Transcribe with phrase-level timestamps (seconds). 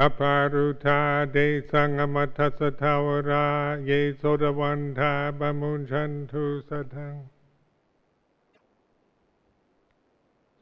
[0.00, 1.00] อปารุธา
[1.32, 1.36] เด
[1.70, 3.48] สังอมัทัสทาวรา
[3.84, 7.14] เยโสดวันทาบามุนชันทุสัทัง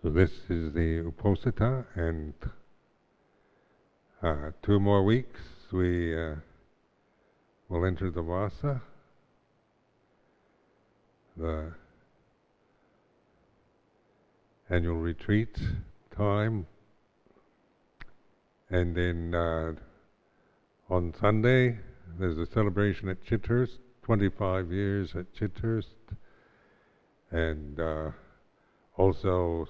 [0.01, 2.35] So this is the Uposatha and
[4.23, 5.41] uh, two more weeks
[5.73, 6.37] we uh,
[7.69, 8.81] will enter the Vasa,
[11.37, 11.73] the
[14.71, 15.59] annual retreat
[16.17, 16.67] time
[18.74, 19.72] and then uh,
[20.90, 21.78] on Sunday,
[22.18, 25.94] there's a celebration at Chithurst, 25 years at Chithurst,
[27.30, 28.10] and uh,
[28.98, 29.68] also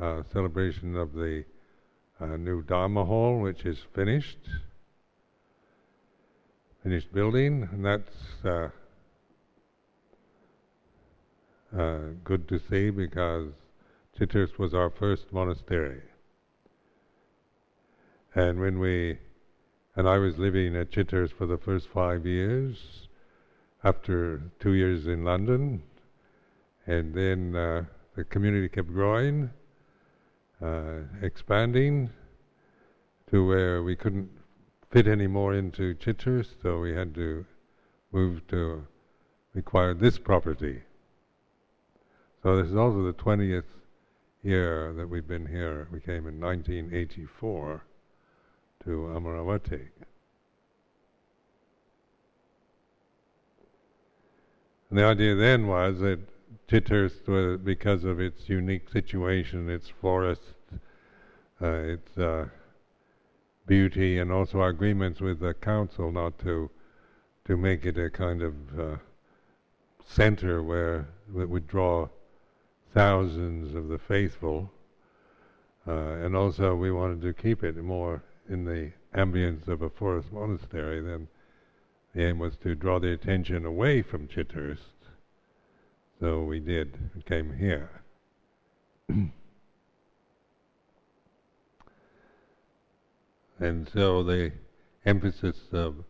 [0.00, 1.44] a celebration of the
[2.20, 4.40] uh, new Dharma Hall, which is finished,
[6.82, 8.68] finished building, and that's uh,
[11.78, 13.52] uh, good to see because
[14.18, 16.02] Chithurst was our first monastery.
[18.36, 19.18] And when we,
[19.96, 23.08] and I was living at Chithurst for the first five years,
[23.82, 25.82] after two years in London,
[26.86, 29.48] and then uh, the community kept growing,
[30.62, 32.10] uh, expanding
[33.30, 34.28] to where we couldn't
[34.90, 37.46] fit any more into Chithurst, so we had to
[38.12, 38.86] move to
[39.54, 40.82] acquire this property.
[42.42, 43.64] So this is also the 20th
[44.42, 45.88] year that we've been here.
[45.90, 47.82] We came in 1984
[48.84, 49.88] to Amaravati.
[54.90, 56.20] And the idea then was that
[56.68, 60.42] Chithurst, was, because of its unique situation, its forest,
[61.60, 62.46] uh, its uh,
[63.66, 66.70] beauty, and also our agreements with the council not to
[67.44, 68.96] to make it a kind of uh,
[70.04, 71.06] center where
[71.38, 72.08] it would draw
[72.92, 74.68] thousands of the faithful,
[75.86, 75.92] uh,
[76.24, 81.00] and also we wanted to keep it more in the ambience of a forest monastery,
[81.00, 81.28] then
[82.14, 84.78] the aim was to draw the attention away from Chithurst.
[86.20, 87.90] So we did, we came here.
[93.58, 94.52] and so the
[95.04, 96.04] emphasis of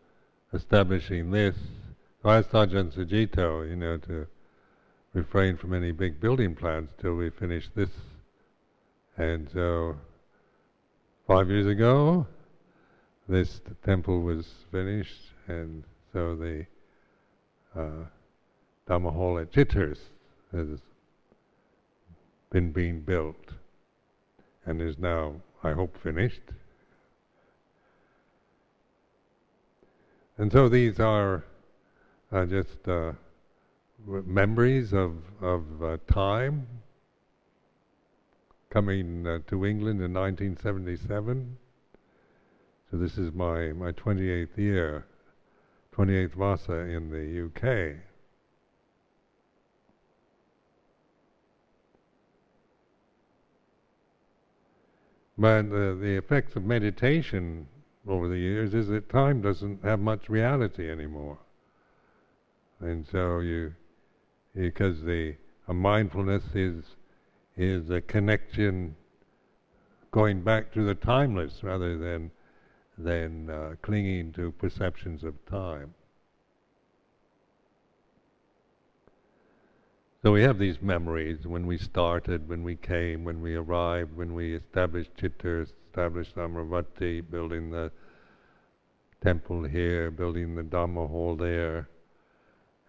[0.52, 1.56] establishing this,
[2.22, 4.26] so I asked Ajahn Sucitto, you know, to
[5.12, 7.90] refrain from any big building plans till we finish this.
[9.16, 9.96] And so
[11.26, 12.24] Five years ago,
[13.28, 15.82] this temple was finished, and
[16.12, 16.64] so the
[17.74, 18.04] uh,
[18.88, 20.02] Dhamma Hall at Chithurst
[20.52, 20.78] has
[22.50, 23.54] been being built,
[24.66, 25.34] and is now,
[25.64, 26.42] I hope, finished.
[30.38, 31.42] And so these are
[32.30, 33.14] uh, just uh,
[34.06, 36.68] memories of of uh, time
[38.76, 41.56] coming uh, to England in 1977.
[42.90, 45.06] So this is my, my 28th year,
[45.96, 47.96] 28th Vasa in the UK.
[55.38, 57.68] But uh, the effects of meditation
[58.06, 61.38] over the years is that time doesn't have much reality anymore.
[62.80, 63.72] And so you,
[64.54, 65.36] because the
[65.66, 66.84] mindfulness is
[67.56, 68.94] is a connection
[70.10, 72.30] going back to the timeless rather than
[72.98, 75.92] than uh, clinging to perceptions of time.
[80.22, 84.34] So we have these memories when we started, when we came, when we arrived, when
[84.34, 87.92] we established Chithurst, established Amaravati, building the
[89.22, 91.88] temple here, building the Dhamma hall there,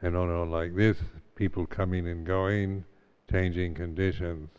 [0.02, 0.98] and on and on like this,
[1.36, 2.86] people coming and going,
[3.30, 4.50] changing conditions.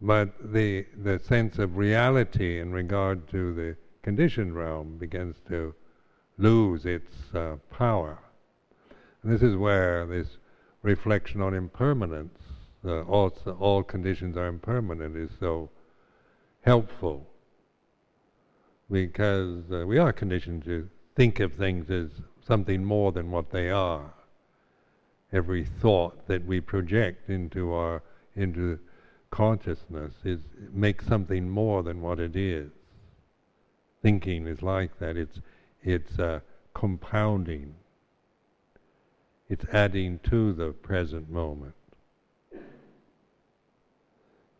[0.00, 5.74] But the the sense of reality in regard to the conditioned realm begins to
[6.38, 8.18] lose its uh, power.
[9.22, 10.28] And this is where this
[10.82, 12.38] reflection on impermanence,
[12.84, 15.70] uh, all, all conditions are impermanent, is so
[16.60, 17.26] helpful.
[18.90, 22.10] Because uh, we are conditioned to think of things as
[22.46, 24.12] something more than what they are
[25.32, 28.02] every thought that we project into our
[28.36, 28.78] into
[29.30, 30.40] consciousness is
[30.72, 32.70] makes something more than what it is.
[34.02, 35.16] Thinking is like that.
[35.16, 35.40] It's
[35.82, 36.40] it's uh,
[36.74, 37.74] compounding.
[39.48, 41.74] It's adding to the present moment.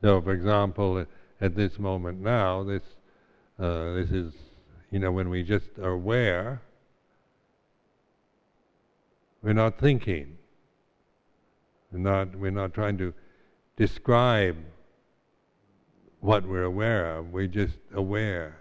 [0.02, 1.04] So, for example,
[1.40, 2.82] at this moment now, this
[3.58, 4.32] uh, this is,
[4.90, 6.62] you know, when we just are aware,
[9.42, 10.38] we're not thinking.
[11.90, 13.14] We're not we're not trying to
[13.76, 14.56] describe
[16.20, 17.32] what we're aware of.
[17.32, 18.58] We're just aware,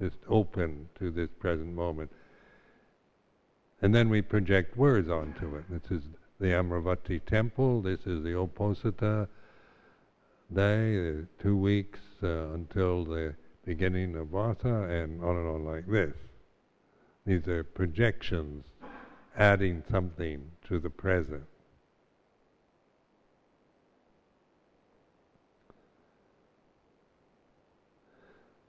[0.00, 2.10] just open to this present moment.
[3.82, 5.64] And then we project words onto it.
[5.70, 6.04] This is
[6.38, 9.28] the Amaravati temple, this is the Uposatha
[10.52, 16.14] day, two weeks uh, until the beginning of Vasa, and on and on like this.
[17.26, 18.64] These are projections
[19.36, 21.44] adding something to the present.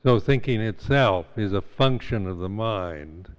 [0.03, 3.29] So thinking itself is a function of the mind.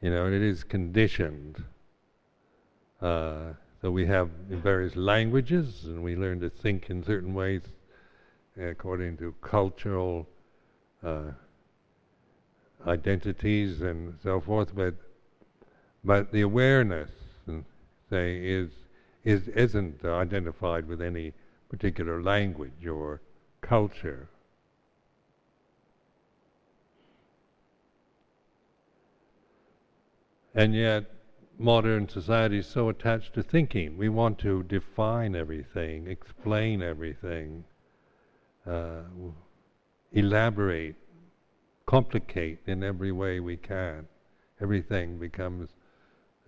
[0.00, 1.62] You know, it is conditioned.
[3.00, 7.62] Uh, so we have various languages, and we learn to think in certain ways
[8.60, 10.26] according to cultural
[11.04, 11.30] uh,
[12.86, 14.74] identities and so forth.
[14.74, 14.94] But
[16.02, 17.10] but the awareness,
[18.10, 18.70] say, is
[19.24, 21.32] is isn't identified with any
[21.68, 23.20] particular language or
[23.60, 24.28] culture.
[30.60, 31.04] And yet,
[31.58, 33.96] modern society is so attached to thinking.
[33.96, 37.64] We want to define everything, explain everything,
[38.66, 39.04] uh,
[40.12, 40.96] elaborate,
[41.86, 44.06] complicate in every way we can.
[44.60, 45.70] Everything becomes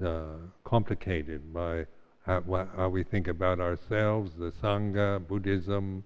[0.04, 1.86] uh, complicated by
[2.26, 6.04] how, how, we think about ourselves, the Sangha, Buddhism,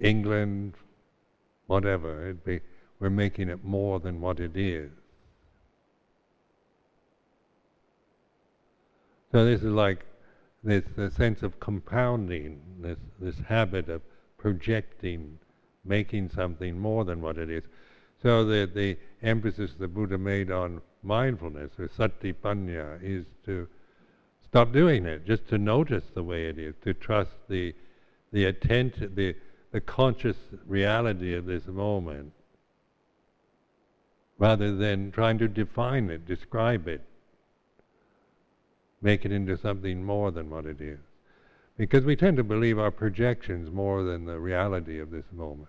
[0.00, 0.74] England,
[1.66, 2.34] whatever.
[2.44, 2.60] Be,
[3.00, 4.90] we're making it more than what it is.
[9.34, 10.06] So this is like
[10.62, 10.84] this,
[11.16, 14.00] sense of compounding, this this habit of
[14.38, 15.40] projecting,
[15.84, 17.64] making something more than what it is.
[18.22, 18.96] So the the
[19.26, 23.66] emphasis the Buddha made on mindfulness or satipanya is to
[24.44, 27.74] stop doing it, just to notice the way it is, to trust the
[28.30, 29.34] the attention, the
[29.72, 32.32] the conscious reality of this moment,
[34.38, 37.00] rather than trying to define it, describe it,
[39.04, 40.98] make it into something more than what it is.
[41.76, 45.68] Because we tend to believe our projections more than the reality of this moment.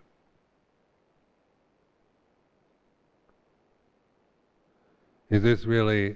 [5.29, 6.15] Is this really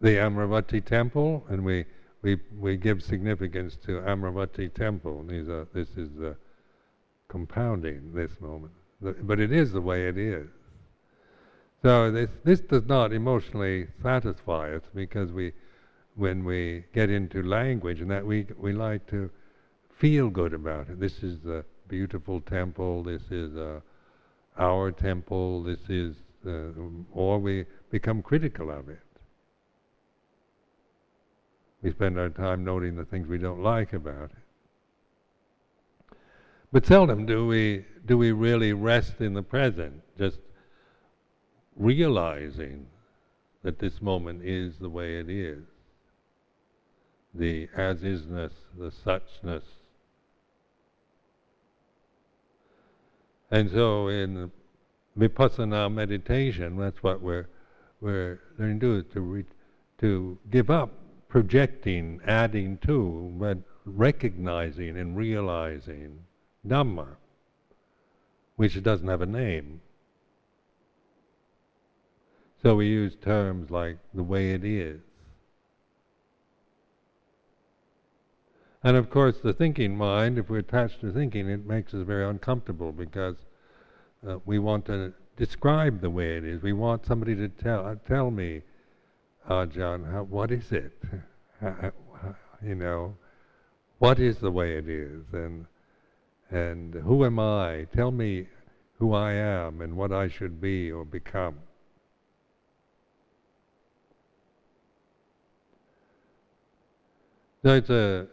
[0.00, 1.44] the Amaravati temple?
[1.48, 1.84] And we,
[2.22, 5.24] we, we give significance to Amaravati temple.
[5.28, 6.36] These are, this is the
[7.28, 8.72] compounding this moment.
[9.00, 10.48] But it is the way it is.
[11.82, 15.52] So this this does not emotionally satisfy us because we,
[16.14, 19.30] when we get into language and that we we like to
[19.98, 21.00] feel good about it.
[21.00, 23.02] This is a beautiful temple.
[23.02, 23.82] This is a,
[24.58, 25.62] our temple.
[25.62, 26.70] This is, uh,
[27.12, 29.00] or we become critical of it.
[31.82, 36.16] We spend our time noting the things we don't like about it.
[36.70, 40.38] But seldom do we do we really rest in the present, just
[41.76, 42.86] realizing
[43.62, 45.62] that this moment is the way it is,
[47.34, 49.62] the as isness, the suchness.
[53.50, 54.50] And so in
[55.18, 57.46] vipassana meditation, that's what we're
[58.00, 59.44] we're learning to do to re,
[60.00, 60.90] to give up
[61.28, 66.18] projecting, adding to, but recognizing and realizing
[66.66, 67.06] Dhamma,
[68.56, 69.80] which doesn't have a name.
[72.62, 75.00] So we use terms like the way it is.
[78.84, 82.24] And of course, the thinking mind, if we're attached to thinking, it makes us very
[82.24, 83.36] uncomfortable because
[84.26, 86.62] uh, we want to describe the way it is.
[86.62, 88.62] We want somebody to tell uh, tell me,
[89.48, 90.92] uh, John, how, what is it?
[92.64, 93.16] you know,
[93.98, 95.66] what is the way it is, and
[96.50, 97.86] and who am I?
[97.94, 98.46] Tell me
[98.98, 101.56] who I am and what I should be or become.
[107.64, 108.26] So a,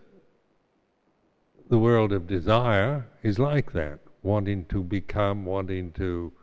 [1.70, 6.34] the world of desire is like that, wanting to become, wanting to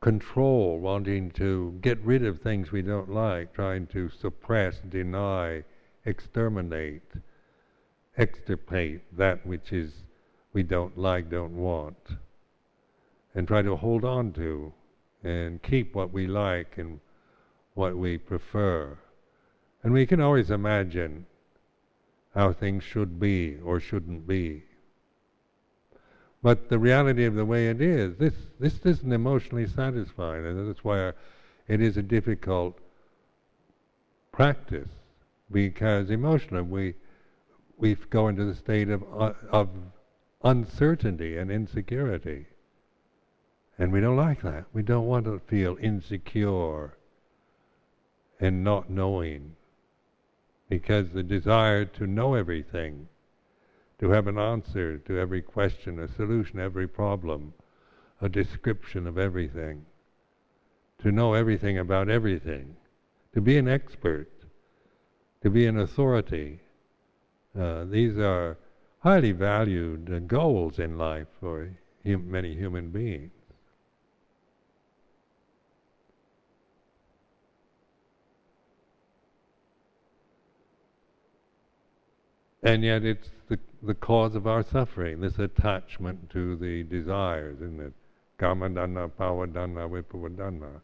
[0.00, 5.62] control, wanting to get rid of things we don't like, trying to suppress, deny,
[6.04, 7.12] exterminate,
[8.16, 9.92] extirpate that which is
[10.52, 12.08] we don't like, don't want,
[13.36, 14.72] and try to hold on to
[15.22, 16.98] and keep what we like and
[17.74, 18.98] what we prefer.
[19.84, 21.26] And we can always imagine
[22.36, 24.62] how things should be or shouldn't be.
[26.42, 30.84] But the reality of the way it is, this, this isn't emotionally satisfying, and that's
[30.84, 31.12] why
[31.66, 32.78] it is a difficult
[34.32, 34.90] practice,
[35.50, 36.94] because emotionally we,
[37.78, 39.70] we go into the state of, uh, of
[40.44, 42.46] uncertainty and insecurity.
[43.78, 44.66] And we don't like that.
[44.74, 46.96] We don't want to feel insecure
[48.38, 49.55] and not knowing.
[50.68, 53.08] Because the desire to know everything,
[53.98, 57.54] to have an answer to every question, a solution to every problem,
[58.20, 59.86] a description of everything,
[60.98, 62.76] to know everything about everything,
[63.32, 64.30] to be an expert,
[65.42, 66.60] to be an authority.
[67.58, 68.58] Uh, these are
[69.00, 71.70] highly valued goals in life for
[72.04, 73.30] hum- many human beings.
[82.66, 87.80] And yet it's the, the cause of our suffering, this attachment to the desires, isn't
[87.80, 87.92] it?
[88.40, 90.80] Kamatanha, Bhavatanha, Vibhavatanha.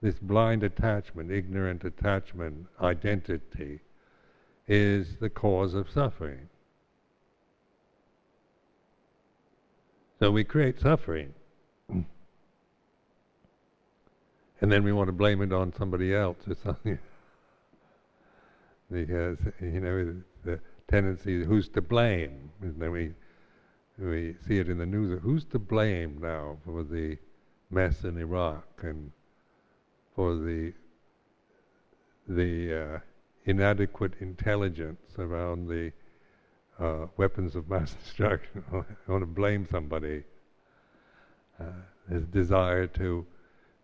[0.00, 3.80] This blind attachment, ignorant attachment, identity,
[4.68, 6.48] is the cause of suffering.
[10.20, 11.34] So we create suffering.
[11.88, 12.06] and
[14.60, 17.00] then we want to blame it on somebody else or something.
[18.92, 20.60] because, you know, the
[20.92, 22.50] tendency, who's to blame?
[22.60, 23.12] And then we,
[23.98, 27.16] we see it in the news, who's to blame now for the
[27.70, 29.10] mess in Iraq and
[30.14, 30.74] for the
[32.28, 32.98] the uh,
[33.46, 35.90] inadequate intelligence around the
[36.78, 38.62] uh, weapons of mass destruction.
[38.72, 40.22] I want to blame somebody.
[41.58, 41.64] Uh,
[42.08, 43.26] his desire to,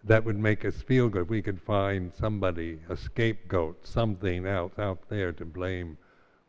[0.05, 1.29] that would make us feel good.
[1.29, 5.99] We could find somebody, a scapegoat, something else out there to blame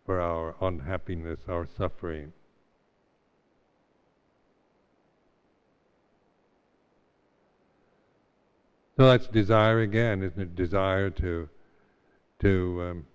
[0.09, 2.33] for our unhappiness, our suffering.
[8.97, 10.55] So that's desire again, isn't it?
[10.55, 11.47] Desire to
[12.39, 13.05] to um,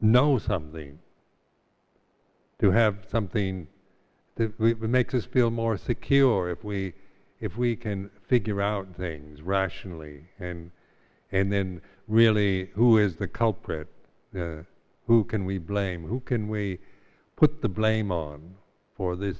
[0.00, 0.98] know something,
[2.58, 3.68] to have something
[4.34, 6.92] that we, makes us feel more secure if we
[7.38, 10.72] if we can figure out things rationally and
[11.30, 13.86] and then really who is the culprit
[14.36, 14.64] uh,
[15.06, 16.06] who can we blame?
[16.06, 16.78] Who can we
[17.36, 18.54] put the blame on
[18.96, 19.38] for this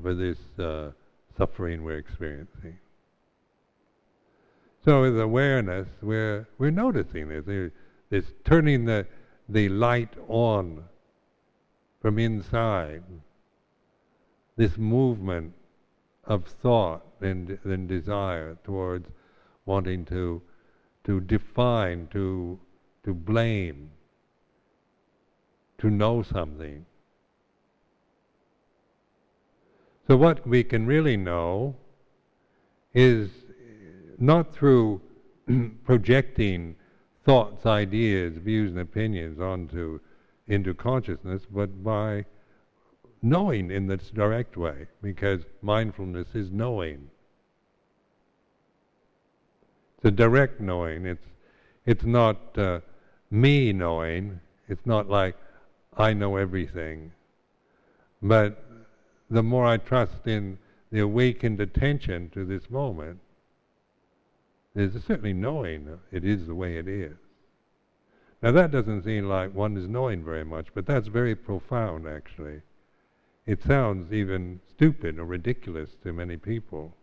[0.00, 0.92] for this uh,
[1.36, 2.78] suffering we're experiencing?
[4.84, 7.72] So with awareness we're we're noticing this.
[8.08, 9.06] This turning the
[9.48, 10.84] the light on
[12.00, 13.02] from inside,
[14.56, 15.52] this movement
[16.24, 19.08] of thought and, and desire towards
[19.66, 20.40] wanting to
[21.04, 22.58] to define, to
[23.04, 23.90] to blame,
[25.80, 26.86] to know something.
[30.06, 31.76] So what we can really know
[32.94, 33.30] is
[34.18, 35.00] not through
[35.84, 36.76] projecting
[37.24, 40.00] thoughts, ideas, views, and opinions onto
[40.48, 42.24] into consciousness, but by
[43.22, 47.08] knowing in this direct way, because mindfulness is knowing.
[49.96, 51.06] It's a direct knowing.
[51.06, 51.26] It's
[51.86, 52.80] it's not uh,
[53.30, 54.40] me knowing.
[54.68, 55.36] It's not like
[55.96, 57.12] I know everything.
[58.22, 58.64] But
[59.30, 60.58] the more I trust in
[60.90, 63.20] the awakened attention to this moment,
[64.74, 67.16] there's certainly knowing it is the way it is.
[68.42, 72.62] Now that doesn't seem like one is knowing very much, but that's very profound actually.
[73.46, 76.94] It sounds even stupid or ridiculous to many people.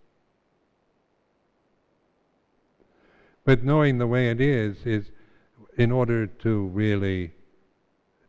[3.43, 5.11] But knowing the way it is is
[5.77, 7.33] in order to really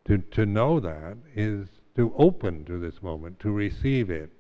[0.09, 4.31] to to know that is to open to this moment, to receive it.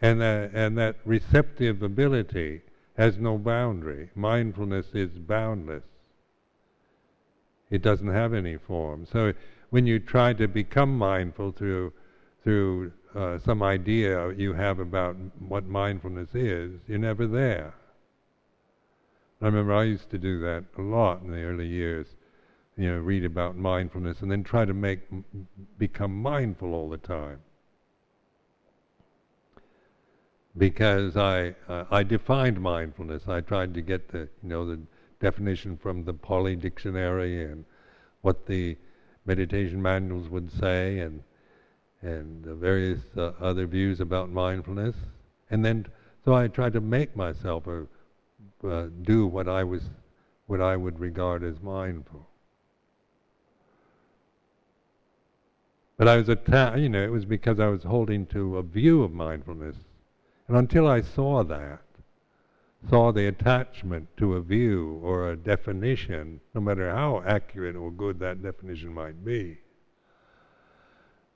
[0.00, 2.62] And that, and that receptive ability
[2.96, 4.10] has no boundary.
[4.14, 5.82] Mindfulness is boundless.
[7.70, 9.06] It doesn't have any form.
[9.10, 9.32] So
[9.70, 11.92] when you try to become mindful through
[12.44, 17.74] through uh, some idea you have about what mindfulness is, you're never there.
[19.42, 22.06] I remember I used to do that a lot in the early years.
[22.76, 25.00] You know, read about mindfulness and then try to make
[25.78, 27.40] become mindful all the time.
[30.58, 33.28] Because I uh, I defined mindfulness.
[33.28, 34.80] I tried to get the you know the
[35.20, 37.64] definition from the Pali Dictionary and
[38.20, 38.76] what the
[39.24, 41.22] meditation manuals would say and
[42.02, 44.94] and various uh, other views about mindfulness,
[45.50, 45.86] and then
[46.26, 47.86] So I tried to make myself a,
[48.66, 49.82] uh, do what I was,
[50.46, 52.28] what I would regard as mindful.
[55.96, 59.12] But I was you know, it was because I was holding to a view of
[59.12, 59.76] mindfulness.
[60.48, 61.80] And until I saw that,
[62.88, 68.18] saw the attachment to a view or a definition, no matter how accurate or good
[68.20, 69.58] that definition might be,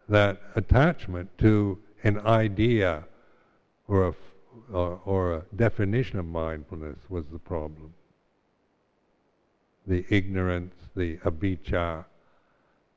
[0.09, 3.05] that attachment to an idea
[3.89, 4.15] or a,
[4.73, 7.95] or, or a definition of mindfulness was the problem.
[9.87, 12.05] The ignorance, the avijja,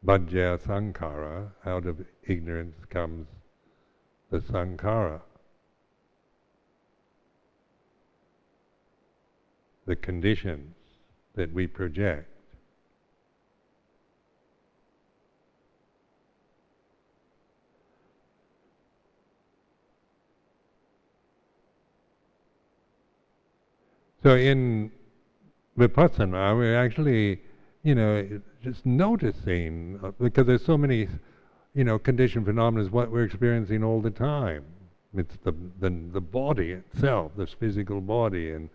[0.06, 3.28] paccaya sankhara, out of ignorance comes
[4.30, 5.22] the sankhara.
[9.86, 10.76] The conditions
[11.36, 12.30] that we project.
[24.24, 24.92] So in
[25.78, 27.42] Vipassana, we're actually
[27.84, 31.08] you know, just noticing uh, because there's so many,
[31.76, 34.64] you know, conditioned phenomena is what we're experiencing all the time.
[35.16, 38.70] It's the, the the body itself, this physical body, and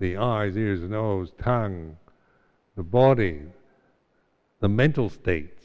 [0.00, 1.96] the eyes, ears, nose, tongue,
[2.76, 3.40] the body,
[4.60, 5.62] the mental states,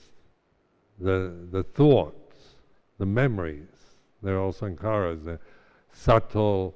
[0.99, 2.55] the the thoughts,
[2.97, 3.67] the memories.
[4.21, 5.39] They're all sankharas, the
[5.91, 6.75] subtle,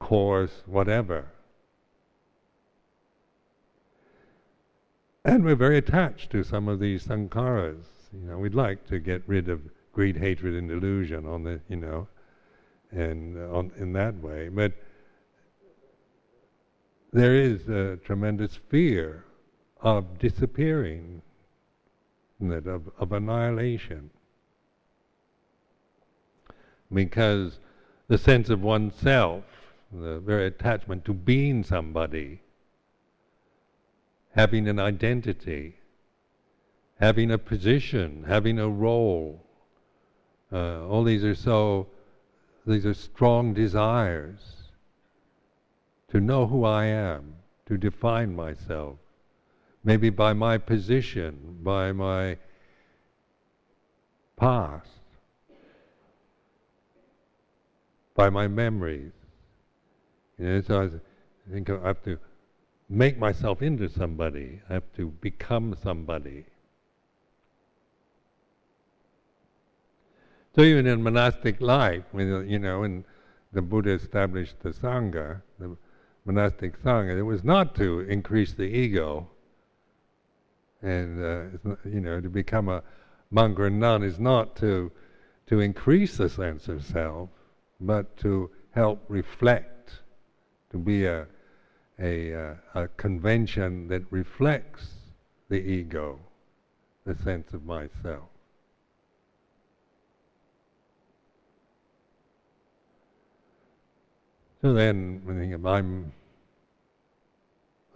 [0.00, 1.26] coarse, whatever.
[5.26, 7.82] And we're very attached to some of these sankharas.
[8.12, 9.60] You know, we'd like to get rid of
[9.92, 12.06] greed, hatred, and delusion on the, you know,
[12.92, 14.48] and uh, on in that way.
[14.48, 14.74] But
[17.12, 19.24] there is a tremendous fear
[19.80, 21.22] of disappearing,
[22.40, 24.10] that of, of annihilation,
[26.92, 27.58] because
[28.06, 29.42] the sense of oneself,
[29.92, 32.42] the very attachment to being somebody,
[34.36, 35.74] having an identity,
[37.00, 39.42] having a position, having a role.
[40.52, 41.86] Uh, all these are so,
[42.66, 44.68] these are strong desires
[46.10, 47.34] to know who I am,
[47.64, 48.98] to define myself,
[49.82, 52.36] maybe by my position, by my
[54.36, 54.90] past,
[58.14, 59.12] by my memories.
[60.38, 60.82] You know, so
[61.48, 62.18] I think I have to
[62.88, 64.60] make myself into somebody.
[64.68, 66.44] I have to become somebody.
[70.54, 73.04] So even in monastic life, when you know, when
[73.52, 75.76] the Buddha established the sangha, the
[76.24, 79.28] monastic sangha, it was not to increase the ego,
[80.80, 82.82] and uh, you know, to become a
[83.30, 84.90] monk or nun is not to
[85.48, 87.28] to increase the sense of self,
[87.80, 90.00] but to help reflect,
[90.70, 91.26] to be a
[92.00, 94.88] a, uh, a convention that reflects
[95.48, 96.18] the ego,
[97.04, 98.28] the sense of myself.
[104.62, 106.12] So then, when I'm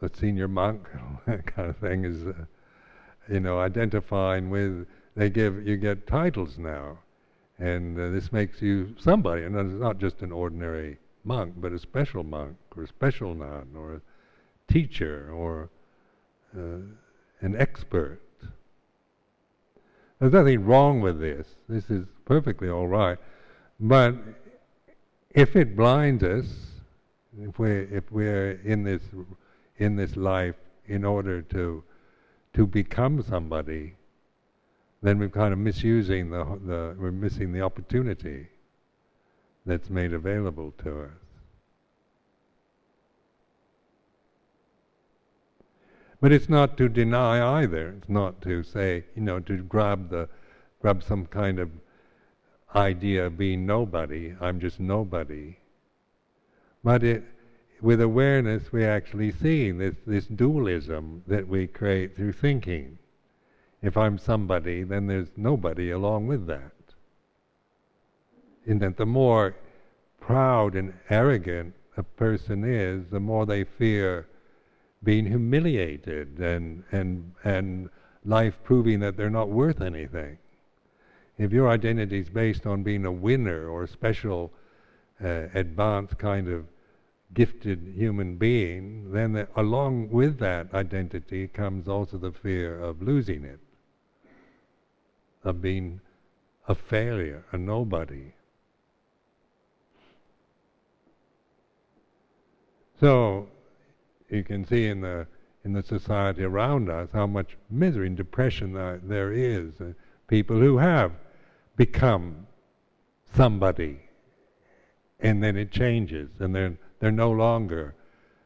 [0.03, 0.89] a senior monk,
[1.27, 2.45] that kind of thing is, uh,
[3.29, 4.87] you know, identifying with.
[5.17, 6.99] They give you get titles now,
[7.59, 11.79] and uh, this makes you somebody, and it's not just an ordinary monk, but a
[11.79, 15.71] special monk or a special nun or a teacher or
[16.57, 16.81] uh,
[17.41, 18.21] an expert.
[20.19, 21.47] There's nothing wrong with this.
[21.69, 23.19] This is perfectly all right.
[23.79, 24.15] But
[25.31, 26.47] if it blinds us,
[27.39, 29.03] if we're, if we're in this
[29.79, 30.57] in this life
[30.87, 31.83] in order to
[32.53, 33.95] to become somebody,
[35.01, 38.49] then we're kind of misusing the the we're missing the opportunity
[39.71, 41.21] that's made available to us.
[46.21, 47.95] But it's not to deny either.
[47.99, 50.29] It's not to say, you know, to grab the
[50.83, 51.71] grab some kind of
[52.75, 54.35] idea of being nobody.
[54.41, 55.59] I'm just nobody.
[56.83, 57.23] But it,
[57.81, 62.99] with awareness, we actually see this this dualism that we create through thinking.
[63.83, 66.73] If I'm somebody, then there's nobody along with that
[68.67, 69.55] in that the more
[70.21, 74.27] proud and arrogant a person is, the more they fear
[75.03, 77.89] being humiliated and and and
[78.25, 80.37] life proving that they're not worth anything.
[81.39, 84.53] If your identity is based on being a winner or a special,
[85.25, 86.67] uh, advanced kind of
[87.33, 93.45] gifted human being, then the, along with that identity comes also the fear of losing
[93.45, 93.61] it,
[95.45, 96.01] of being
[96.69, 98.33] a failure, a nobody.
[103.01, 103.49] So
[104.29, 105.27] you can see in the
[105.65, 109.79] in the society around us how much misery and depression there, is.
[109.81, 109.93] Uh,
[110.27, 111.13] people who have
[111.77, 112.47] become
[113.35, 114.01] somebody,
[115.19, 117.95] and then it changes, and they're they're no longer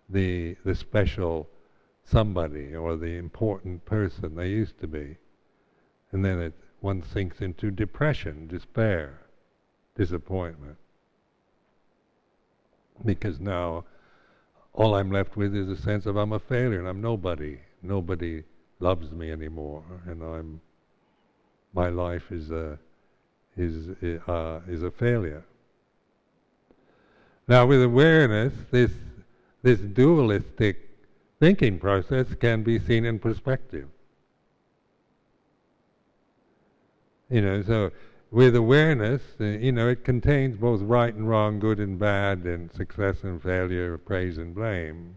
[0.09, 1.49] the the special
[2.05, 5.17] somebody or the important person they used to be,
[6.12, 9.21] and then it one sinks into depression, despair,
[9.97, 10.77] disappointment,
[13.05, 13.85] because now
[14.75, 17.59] all I'm left with is a sense of I'm a failure and I'm nobody.
[17.83, 18.43] Nobody
[18.81, 20.61] loves me anymore, and I'm
[21.73, 22.79] my life is a
[23.57, 23.89] is
[24.29, 25.45] uh, is a failure.
[27.47, 28.91] Now, with awareness, this
[29.63, 30.89] this dualistic
[31.41, 33.89] thinking process can be seen in perspective.
[37.31, 37.91] You know, so
[38.35, 42.73] with awareness, uh, you know, it contains both right and wrong, good and bad, and
[42.73, 45.14] success and failure, praise and blame.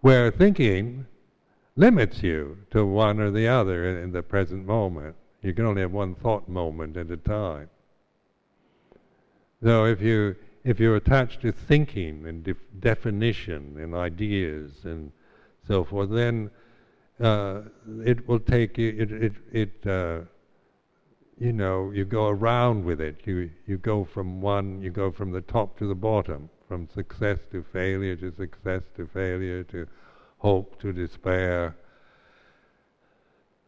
[0.00, 1.06] Where thinking
[1.76, 5.14] limits you to one or the other in, in the present moment.
[5.40, 7.70] You can only have one thought moment at a time.
[9.62, 15.12] So if you if you're attached to thinking and def- definition and ideas and
[15.68, 16.50] so forth, then
[17.20, 17.62] uh,
[18.04, 18.94] it will take you.
[18.98, 20.20] It it, it uh,
[21.38, 23.20] you know you go around with it.
[23.24, 24.82] You you go from one.
[24.82, 26.50] You go from the top to the bottom.
[26.68, 29.86] From success to failure to success to failure to
[30.38, 31.76] hope to despair,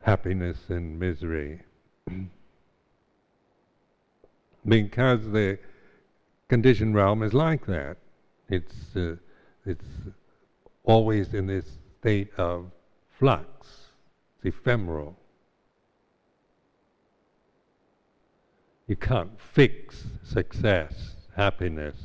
[0.03, 1.63] happiness and misery.
[4.67, 5.59] because the
[6.49, 7.99] conditioned realm is like that.
[8.49, 9.17] It's uh,
[9.65, 9.85] it's
[10.85, 11.67] always in this
[12.01, 12.71] state of
[13.19, 13.89] flux,
[14.43, 15.17] it's ephemeral.
[18.87, 21.97] You can't fix success, happiness,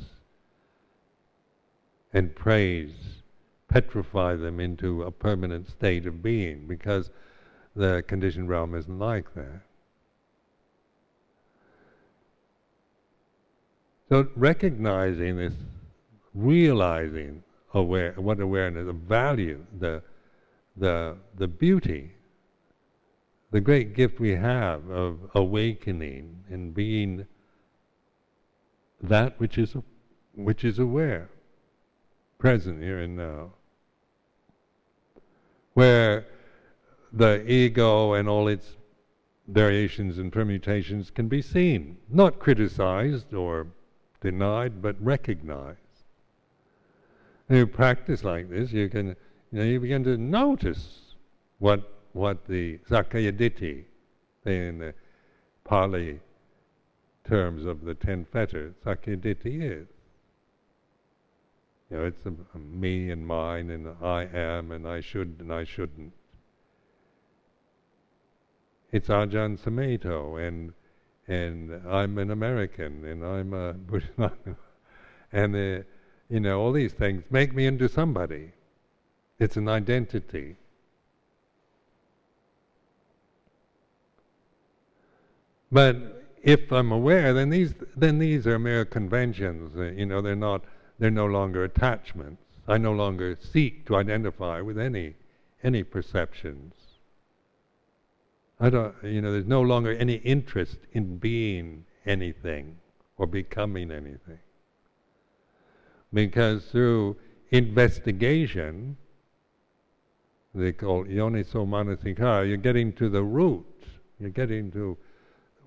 [2.12, 2.92] and praise,
[3.68, 7.10] petrify them into a permanent state of being because
[7.74, 9.62] the conditioned realm isn't like that.
[14.08, 15.54] So recognizing this,
[16.34, 20.02] realizing aware, what awareness, the value, the
[20.76, 22.12] the, the beauty,
[23.50, 27.26] the great gift we have of awakening and being
[29.02, 29.76] that which is,
[30.34, 31.28] which is aware,
[32.38, 33.52] present here and now.
[35.74, 36.26] Where
[37.12, 38.76] the ego and all its
[39.48, 43.66] variations and permutations can be seen, not criticized or
[44.20, 45.78] denied, but recognized.
[47.48, 49.16] And you practice like this, you can
[49.52, 51.14] you know, you begin to notice
[51.58, 53.84] what what the Sakkaya Ditthi,
[54.46, 54.94] in the
[55.64, 56.20] Pali
[57.24, 59.86] terms of the ten fetters, Sakkaya Ditthi is.
[61.90, 65.52] You know, it's a, a me and mine and I am and I should and
[65.52, 66.14] I shouldn't.
[68.90, 70.72] It's Ajahn Sumedho and
[71.28, 74.12] and I'm an American and I'm a Buddhist
[75.32, 75.84] and uh,
[76.30, 78.52] you know all these things make me into somebody.
[79.42, 80.54] It's an identity.
[85.72, 89.76] But if I'm aware, then these then these are mere conventions.
[89.76, 90.62] Uh, you know, they're not
[91.00, 92.40] they're no longer attachments.
[92.68, 95.16] I no longer seek to identify with any
[95.64, 96.74] any perceptions.
[98.60, 102.76] I don't you know, there's no longer any interest in being anything
[103.16, 104.38] or becoming anything.
[106.12, 107.16] Because through
[107.50, 108.98] investigation
[110.54, 113.64] they call yoniso manasikara, you're getting to the root.
[114.18, 114.96] You're getting to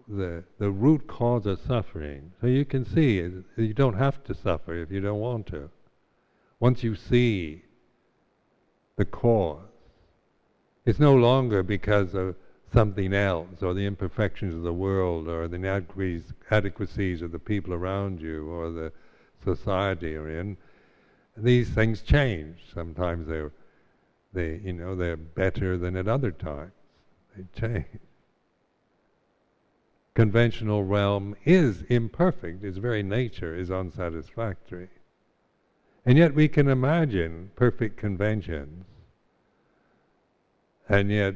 [0.08, 2.32] the the root cause of suffering.
[2.40, 3.16] So you can see
[3.58, 5.70] you don't have to suffer if you don't want to.
[6.60, 7.64] Once you see
[8.96, 9.66] the cause,
[10.86, 12.36] it's no longer because of
[12.72, 18.22] something else or the imperfections of the world or the inadequacies of the people around
[18.22, 18.92] you or the
[19.44, 20.58] society you're in.
[21.36, 22.58] These things change.
[22.74, 23.52] Sometimes they're
[24.36, 26.72] they, you know, they're better than at other times.
[27.36, 27.86] They change.
[30.14, 32.64] Conventional realm is imperfect.
[32.64, 34.90] Its very nature is unsatisfactory.
[36.06, 38.86] And yet we can imagine perfect conventions.
[40.88, 41.36] And yet,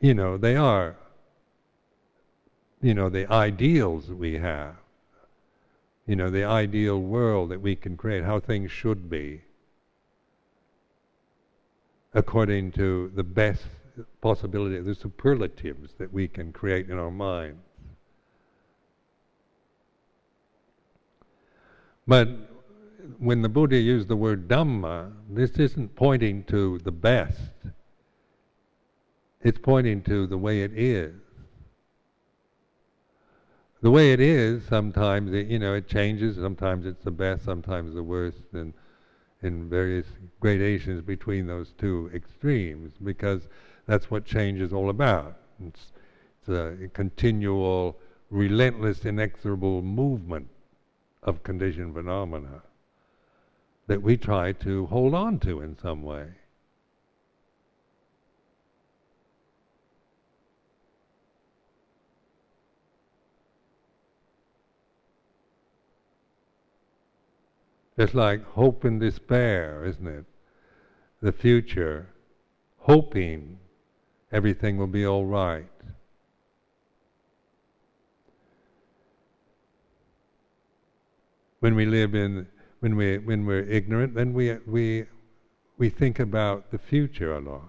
[0.00, 0.96] you know, they are,
[2.80, 4.76] you know, the ideals we have.
[6.06, 9.42] You know, the ideal world that we can create, how things should be
[12.14, 13.64] according to the best
[14.20, 17.60] possibility, the superlatives that we can create in our minds.
[22.06, 22.28] But
[23.18, 27.38] when the Buddha used the word Dhamma, this isn't pointing to the best.
[29.42, 31.14] It's pointing to the way it is.
[33.82, 36.36] The way it is, sometimes it, you know it changes.
[36.36, 38.74] Sometimes it's the best, sometimes the worst, and
[39.42, 40.06] in various
[40.40, 43.48] gradations between those two extremes, because
[43.86, 45.36] that's what change is all about.
[45.66, 45.92] It's,
[46.40, 47.98] it's a continual,
[48.30, 50.48] relentless, inexorable movement
[51.22, 52.62] of conditioned phenomena
[53.86, 56.26] that we try to hold on to in some way.
[68.00, 70.24] It's like hope and despair, isn't it?
[71.20, 72.06] The future,
[72.78, 73.58] hoping
[74.32, 75.68] everything will be all right.
[81.58, 82.46] When we live in,
[82.78, 85.04] when we when we're ignorant, then we we
[85.76, 87.68] we think about the future a lot.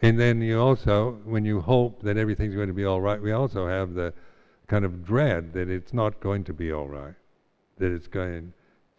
[0.00, 3.32] And then you also, when you hope that everything's going to be all right, we
[3.32, 4.14] also have the
[4.68, 7.16] kind of dread that it's not going to be all right,
[7.78, 8.52] that it's going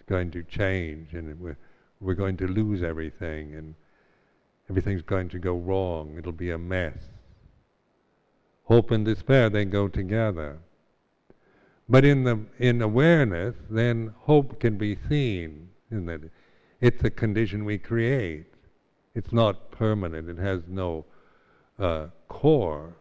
[0.07, 1.57] going to change, and we're
[1.99, 3.75] we're going to lose everything, and
[4.69, 6.15] everything's going to go wrong.
[6.17, 6.97] It'll be a mess.
[8.63, 10.59] Hope and despair they go together.
[11.87, 15.69] But in the in awareness, then hope can be seen.
[15.91, 16.21] In that
[16.79, 18.45] it's a condition we create.
[19.13, 20.29] It's not permanent.
[20.29, 21.05] It has no
[21.77, 22.95] uh, core,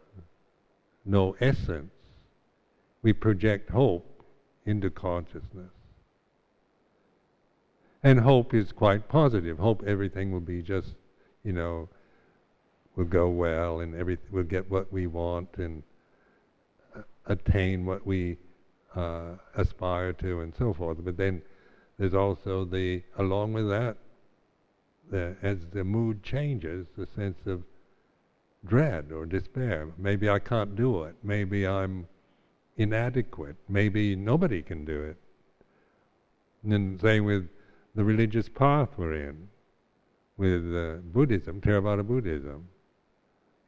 [1.05, 1.93] no essence.
[3.03, 4.25] We project hope
[4.67, 5.71] into consciousness.
[8.03, 9.59] And hope is quite positive.
[9.59, 10.95] Hope everything will be just,
[11.45, 11.89] you know,
[12.97, 15.83] will go well and everything we'll get what we want and
[16.97, 18.39] uh, attain what we
[18.97, 20.99] uh, aspire to and so forth.
[21.05, 21.43] But then
[21.99, 23.97] there's also the, along with that,
[25.11, 27.63] the, as the mood changes, the sense of
[28.65, 29.89] dread or despair.
[29.99, 31.17] Maybe I can't do it.
[31.23, 32.07] Maybe I'm
[32.77, 33.57] inadequate.
[33.69, 35.17] Maybe nobody can do it.
[36.63, 37.49] And then same with
[37.95, 39.49] the religious path we're in,
[40.37, 42.69] with uh, Buddhism, Theravada Buddhism.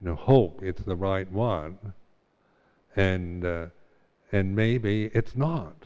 [0.00, 1.78] You know, hope it's the right one,
[2.96, 3.66] and uh,
[4.32, 5.76] and maybe it's not.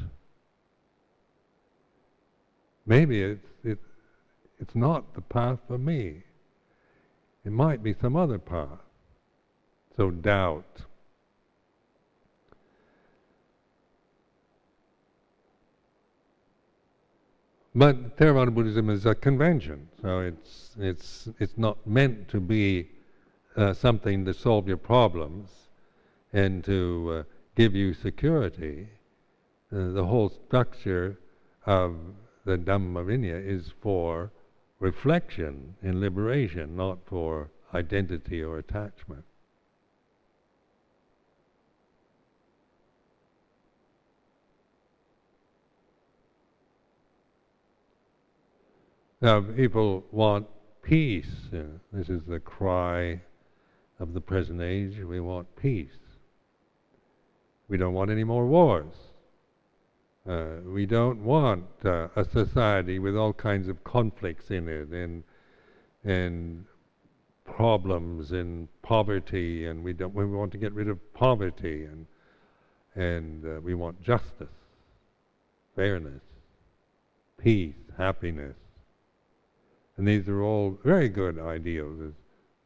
[2.87, 3.79] Maybe it's it,
[4.61, 6.23] it's not the path for me.
[7.45, 8.81] It might be some other path.
[9.97, 10.83] So doubt.
[17.79, 22.89] But Theravada Buddhism is a convention, so it's it's it's not meant to be
[23.55, 25.51] uh, something to solve your problems
[26.33, 27.23] and to uh,
[27.55, 28.89] give you security.
[29.71, 31.19] Uh, the whole structure
[31.67, 31.97] of
[32.47, 34.33] the Dhamma Vinaya is for
[34.81, 39.26] reflection and liberation, not for identity or attachment.
[49.21, 50.47] Now, people want
[50.83, 51.49] peace.
[51.53, 53.23] Uh, this is the cry
[53.99, 54.99] of the present age.
[54.99, 55.97] We want peace.
[57.69, 58.93] We don't want any more wars.
[60.29, 65.23] Uh, we don't want uh, a society with all kinds of conflicts in it and
[66.05, 66.65] and
[67.45, 70.15] problems and poverty, and we don't.
[70.15, 72.07] We want to get rid of poverty, and
[72.95, 74.49] and uh, we want justice,
[75.75, 76.23] fairness,
[77.39, 78.57] peace, happiness,
[79.97, 81.99] and these are all very good ideals.
[82.01, 82.17] It's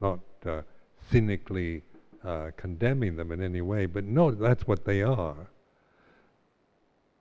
[0.00, 0.62] not uh,
[1.10, 1.82] cynically
[2.24, 5.48] uh, condemning them in any way, but no, that's what they are.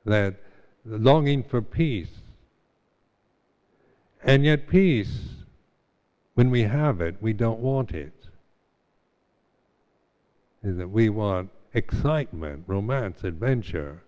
[0.05, 0.35] That
[0.85, 2.09] longing for peace.
[4.23, 5.19] And yet, peace,
[6.33, 8.13] when we have it, we don't want it.
[10.63, 14.03] Is that we want excitement, romance, adventure.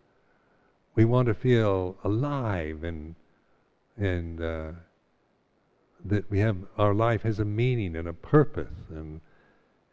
[0.96, 3.16] We want to feel alive and
[3.98, 4.72] and uh,
[6.06, 9.22] that we have our life has a meaning and a purpose and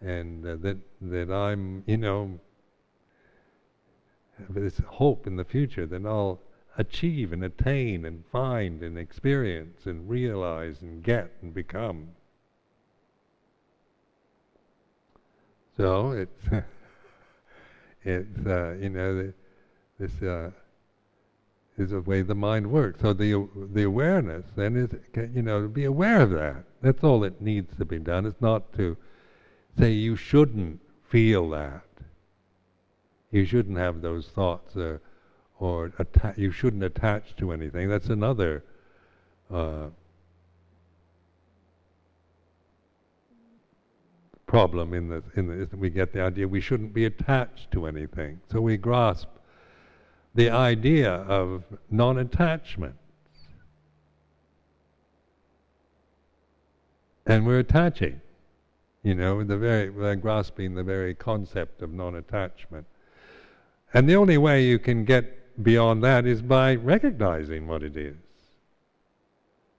[0.00, 2.38] and uh, that that I'm you know
[4.38, 6.40] have this hope in the future that I'll
[6.76, 12.10] achieve and attain and find and experience and realize and get and become.
[15.76, 16.48] So it's
[18.04, 19.32] it's uh, you know
[19.98, 20.50] this uh,
[21.78, 23.00] is the way the mind works.
[23.00, 24.90] So the the awareness then is
[25.34, 26.64] you know be aware of that.
[26.82, 28.26] That's all that needs to be done.
[28.26, 28.96] It's not to
[29.78, 31.84] say you shouldn't feel that.
[33.30, 34.98] You shouldn't have those thoughts, uh,
[35.58, 37.88] or atta- you shouldn't attach to anything.
[37.88, 38.64] That's another
[39.52, 39.88] uh,
[44.46, 48.40] problem in the in the we get the idea we shouldn't be attached to anything.
[48.50, 49.28] So we grasp
[50.34, 52.94] the idea of non-attachment.
[57.26, 58.20] And we're attaching,
[59.02, 62.86] you know, the very we're grasping the very concept of non-attachment.
[63.92, 68.16] And the only way you can get beyond that is by recognizing what it is,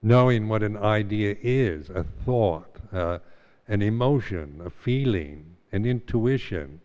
[0.02, 3.18] knowing what an idea is, a thought, uh,
[3.66, 6.80] an emotion, a feeling, an intuition.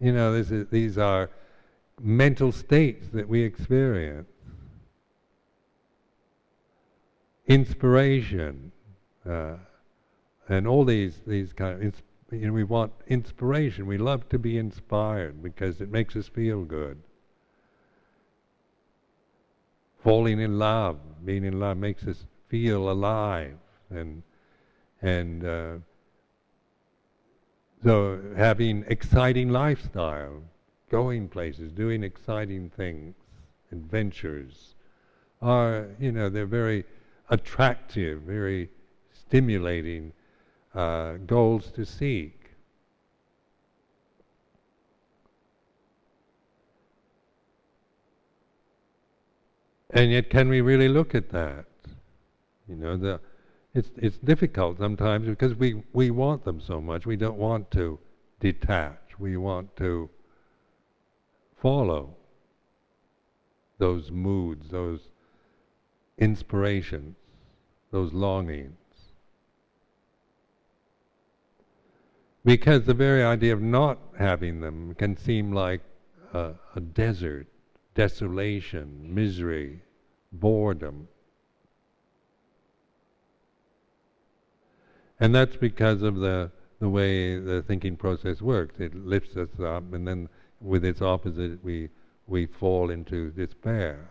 [0.00, 1.30] You know, is, these are
[2.00, 4.28] mental states that we experience.
[7.46, 8.72] Inspiration,
[9.28, 9.56] uh,
[10.48, 13.86] and all these these kind of you know we want inspiration.
[13.86, 17.02] We love to be inspired because it makes us feel good.
[20.02, 23.56] Falling in love, being in love, makes us feel alive
[23.90, 24.22] and
[25.02, 25.74] and uh,
[27.82, 30.42] so having exciting lifestyle,
[30.94, 33.16] going places, doing exciting things,
[33.72, 34.76] adventures,
[35.42, 36.84] are you know they're very
[37.30, 38.70] attractive, very
[39.12, 40.12] stimulating
[40.72, 42.38] uh, goals to seek.
[49.90, 51.66] And yet, can we really look at that?
[52.68, 53.20] You know, the
[53.74, 57.04] it's it's difficult sometimes because we we want them so much.
[57.04, 57.98] We don't want to
[58.38, 59.18] detach.
[59.18, 60.08] We want to
[61.64, 62.14] follow
[63.78, 65.00] those moods, those
[66.18, 67.16] inspirations,
[67.90, 68.76] those longings.
[72.44, 75.80] Because the very idea of not having them can seem like
[76.34, 77.46] a, a desert,
[77.94, 79.80] desolation, misery,
[80.32, 81.08] boredom.
[85.18, 88.78] And that's because of the the way the thinking process works.
[88.78, 90.28] It lifts us up, and then
[90.60, 91.90] with its opposite, we
[92.26, 94.10] we fall into despair.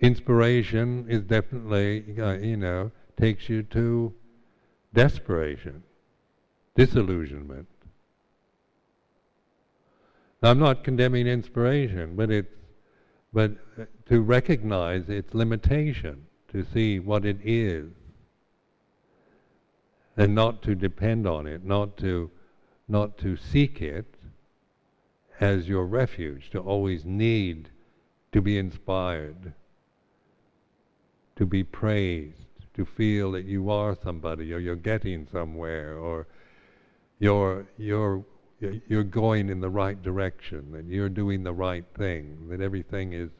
[0.00, 4.14] Inspiration is definitely, uh, you know, takes you to
[4.94, 5.82] desperation,
[6.76, 7.66] disillusionment.
[10.42, 12.54] Now, I'm not condemning inspiration, but it's
[13.32, 17.90] but uh, to recognize its limitation to see what it is
[20.16, 22.30] and not to depend on it, not to
[22.88, 24.14] not to seek it
[25.40, 27.68] as your refuge, to always need
[28.32, 29.52] to be inspired,
[31.36, 36.26] to be praised, to feel that you are somebody or you're getting somewhere or
[37.18, 38.24] you're you're
[38.60, 43.30] you're going in the right direction, that you're doing the right thing, that everything is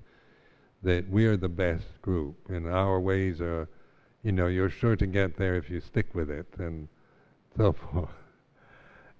[0.82, 3.68] that we're the best group and our ways are,
[4.22, 6.88] you know, you're sure to get there if you stick with it and
[7.56, 8.10] so forth.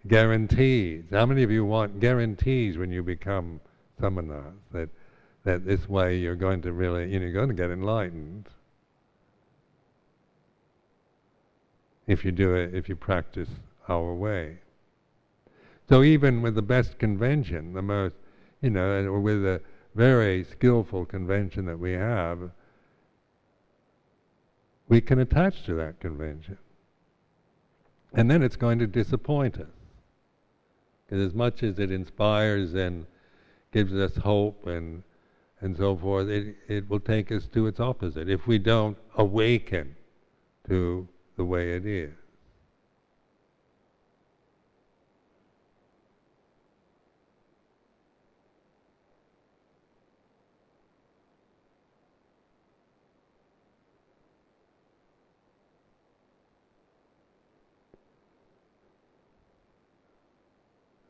[0.07, 1.05] Guarantees.
[1.11, 3.61] How many of you want guarantees when you become
[4.01, 4.89] samanas that
[5.45, 8.49] that this way you're going to really, you know, you're going to get enlightened
[12.07, 13.49] if you do it, if you practice
[13.89, 14.59] our way.
[15.89, 18.15] So even with the best convention, the most,
[18.61, 19.63] you know, or with a
[19.95, 22.51] very skillful convention that we have,
[24.89, 26.59] we can attach to that convention.
[28.13, 29.78] And then it's going to disappoint us.
[31.09, 33.07] Because as much as it inspires and
[33.73, 35.03] gives us hope and
[35.61, 39.97] and so forth, it, it will take us to its opposite if we don't awaken
[40.69, 42.13] to the way it is.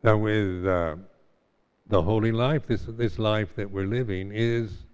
[0.09, 0.97] Now, with uh,
[1.87, 4.87] the holy life, this this life that we're living is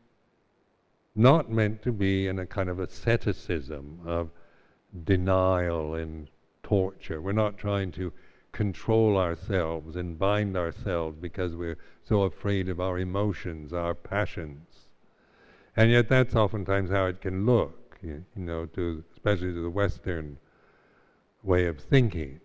[1.14, 4.30] not meant to be in a kind of asceticism of
[5.04, 6.26] denial and
[6.64, 7.20] torture.
[7.22, 8.12] We're not trying to
[8.50, 14.88] control ourselves and bind ourselves because we're so afraid of our emotions, our passions.
[15.76, 20.38] And yet that's oftentimes how it can look, you, know, to especially to the Western
[21.44, 22.40] way of thinking.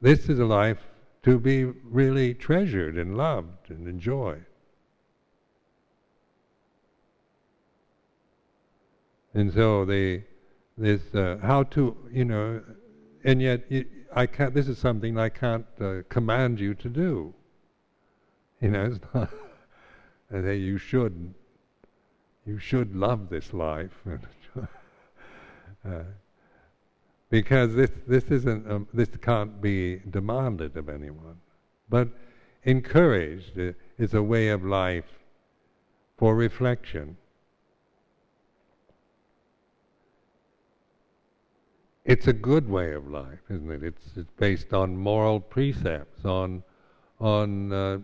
[0.00, 0.78] This is a life
[1.22, 4.46] to be really treasured and loved and enjoyed.
[9.34, 10.22] And so the
[10.76, 12.62] this uh, how to you know,
[13.22, 14.54] and yet it, I can't.
[14.54, 17.34] This is something I can't uh, command you to do.
[18.60, 19.30] You know, it's not.
[20.32, 21.34] I say you should.
[22.46, 23.92] You should love this life,
[25.84, 26.02] uh,
[27.30, 31.38] because this this isn't um, this can't be demanded of anyone,
[31.88, 32.08] but
[32.64, 33.58] encouraged.
[33.98, 35.04] is a way of life
[36.16, 37.16] for reflection.
[42.04, 43.82] It's a good way of life, isn't it?
[43.82, 46.62] It's, it's based on moral precepts, on
[47.20, 47.98] on uh,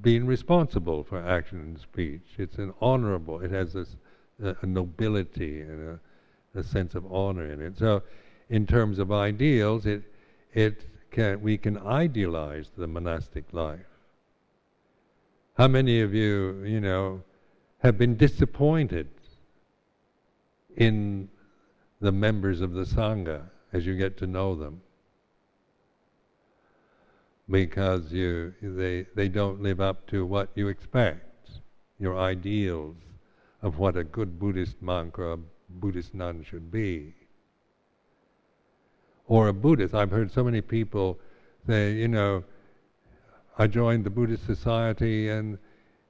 [0.00, 2.26] being responsible for action and speech.
[2.36, 3.40] It's an honorable.
[3.40, 3.86] It has a,
[4.62, 5.98] a nobility and
[6.54, 7.78] a, a, sense of honor in it.
[7.78, 8.02] So,
[8.48, 10.02] in terms of ideals, it
[10.52, 13.86] it can we can idealize the monastic life.
[15.56, 17.22] How many of you, you know,
[17.78, 19.08] have been disappointed
[20.76, 21.28] in
[22.00, 23.42] the members of the Sangha
[23.72, 24.82] as you get to know them?
[27.48, 31.50] Because you, they, they don't live up to what you expect,
[32.00, 32.96] your ideals
[33.62, 35.38] of what a good Buddhist monk or a
[35.68, 37.14] Buddhist nun should be.
[39.26, 39.94] Or a Buddhist.
[39.94, 41.18] I've heard so many people
[41.66, 42.44] say, you know,
[43.58, 45.58] I joined the Buddhist Society and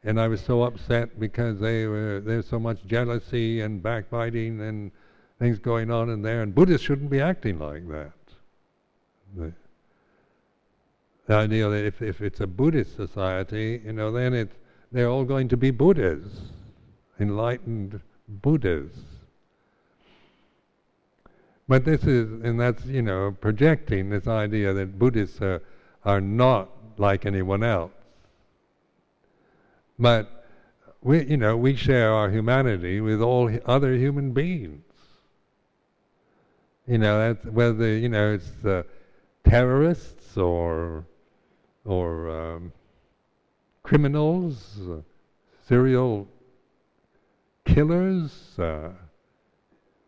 [0.06, 4.90] and I was so upset because they were there's so much jealousy and backbiting and
[5.38, 8.12] things going on in there, and Buddhists shouldn't be acting like that.
[9.36, 9.52] The,
[11.26, 14.54] the idea that if, if it's a Buddhist society, you know, then it's
[14.92, 16.22] they're all going to be Buddhas,
[17.18, 18.92] enlightened Buddhas.
[21.66, 25.62] But this is, and that's, you know, projecting this idea that Buddhists are,
[26.04, 27.92] are not like anyone else.
[29.98, 30.46] But
[31.02, 34.82] we, you know, we share our humanity with all other human beings.
[36.86, 38.82] You know, whether you know it's uh,
[39.48, 41.06] terrorists or
[41.86, 42.72] or um,
[43.82, 45.00] criminals, uh,
[45.66, 46.28] serial
[47.64, 48.90] killers, uh,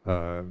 [0.05, 0.43] uh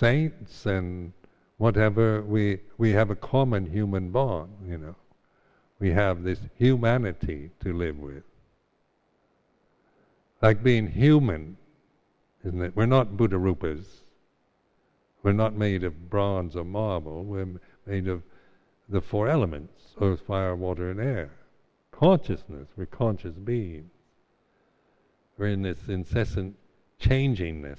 [0.00, 1.12] saints, and
[1.58, 2.22] whatever.
[2.22, 4.50] We we have a common human bond.
[4.66, 4.96] You know.
[5.78, 8.22] We have this humanity to live with.
[10.42, 11.56] Like being human,
[12.44, 12.76] isn't it?
[12.76, 13.84] We're not Buddha Rupas.
[15.22, 17.24] We're not made of bronze or marble.
[17.24, 18.22] We're made of
[18.88, 21.30] the four elements earth, fire, water, and air.
[21.92, 23.90] Consciousness, we're conscious beings.
[25.36, 26.56] We're in this incessant
[27.00, 27.78] changingness.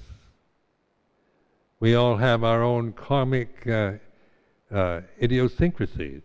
[1.82, 3.94] We all have our own karmic uh,
[4.72, 6.22] uh, idiosyncrasies.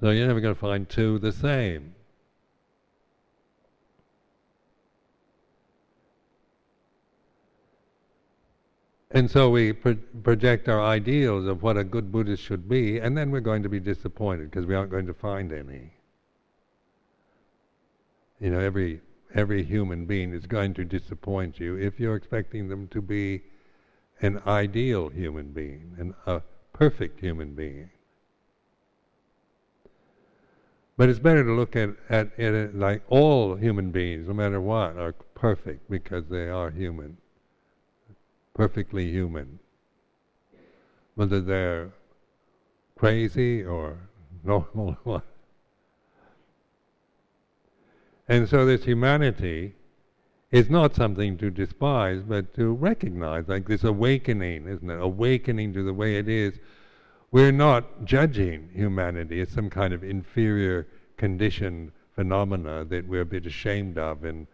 [0.00, 1.94] So you're never going to find two the same.
[9.10, 13.14] And so we pro- project our ideals of what a good Buddhist should be, and
[13.14, 15.92] then we're going to be disappointed because we aren't going to find any.
[18.40, 19.02] You know, every
[19.34, 23.42] every human being is going to disappoint you if you're expecting them to be
[24.20, 26.42] an ideal human being, an, a
[26.72, 27.90] perfect human being.
[30.96, 34.60] But it's better to look at, at, at it like all human beings, no matter
[34.60, 37.18] what, are perfect because they are human.
[38.54, 39.60] Perfectly human.
[41.14, 41.92] Whether they're
[42.96, 43.98] crazy or
[44.44, 45.22] normal or
[48.26, 49.74] And so this humanity
[50.50, 55.00] is not something to despise, but to recognize, like this awakening, isn't it?
[55.00, 56.58] Awakening to the way it is.
[57.30, 59.40] We're not judging humanity.
[59.40, 60.86] As some kind of inferior
[61.18, 64.46] conditioned phenomena that we're a bit ashamed of and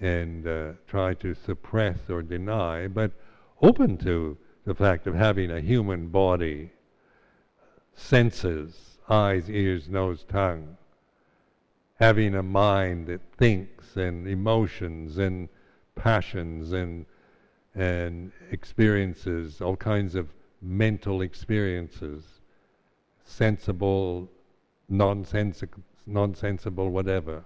[0.00, 3.12] and uh, try to suppress or deny, but
[3.62, 6.70] open to the fact of having a human body,
[7.94, 10.76] senses, eyes, ears, nose, tongue,
[12.02, 15.48] having a mind that thinks and emotions and
[15.94, 17.06] passions and
[17.76, 20.28] and experiences, all kinds of
[20.60, 22.24] mental experiences,
[23.24, 24.28] sensible,
[24.88, 27.44] nonsensical, nonsensible, whatever.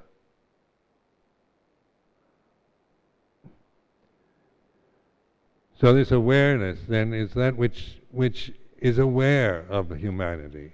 [5.79, 10.73] So this awareness then is that which which is aware of humanity.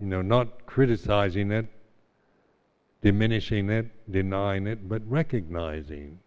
[0.00, 1.66] You know, not criticizing it,
[3.02, 6.18] diminishing it, denying it, but recognizing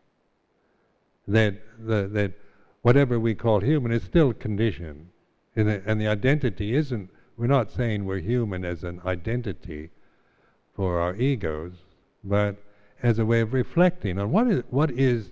[1.28, 2.34] that the, that
[2.82, 5.08] whatever we call human is still conditioned.
[5.56, 9.92] And the, and the identity isn't, we're not saying we're human as an identity
[10.76, 11.74] for our egos,
[12.24, 12.56] but
[13.02, 15.30] as a way of reflecting on what is, what is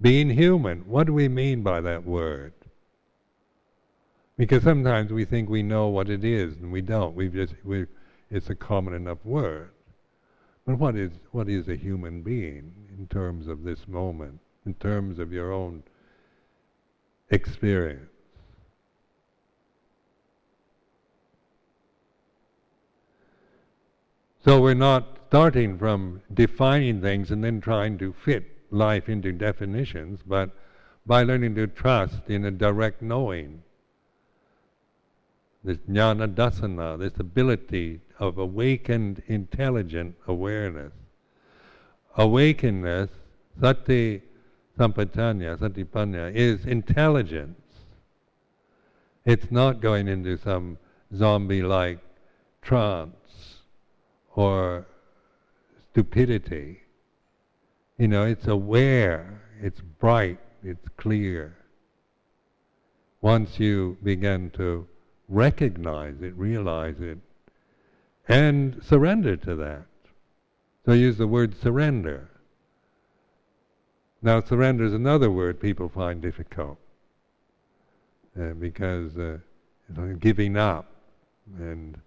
[0.00, 0.80] being human.
[0.80, 2.52] What do we mean by that word?
[4.36, 7.14] Because sometimes we think we know what it is, and we don't.
[7.14, 7.86] We've just we
[8.30, 9.70] it's a common enough word.
[10.66, 15.20] But what is what is a human being in terms of this moment, in terms
[15.20, 15.84] of your own
[17.30, 18.10] experience?
[24.44, 30.20] So we're not starting from defining things and then trying to fit life into definitions,
[30.26, 30.50] but
[31.04, 33.62] by learning to trust in a direct knowing.
[35.66, 40.92] This jnana dassana, this ability of awakened intelligent awareness.
[42.16, 43.10] Awakeness,
[43.60, 44.22] sati
[44.78, 47.60] sampajanya, satipanya, is intelligence.
[49.24, 50.78] It's not going into some
[51.12, 51.98] zombie-like
[52.62, 53.62] trance
[54.36, 54.86] or
[55.90, 56.78] stupidity.
[57.98, 61.56] You know, it's aware, it's bright, it's clear.
[63.20, 64.86] Once you begin to
[65.28, 67.18] recognize it, realize it,
[68.28, 69.86] and surrender to that.
[70.84, 72.28] So I use the word surrender.
[74.22, 76.78] Now, surrender is another word people find difficult
[78.40, 79.38] uh, because uh,
[80.18, 80.90] giving up
[81.58, 81.98] and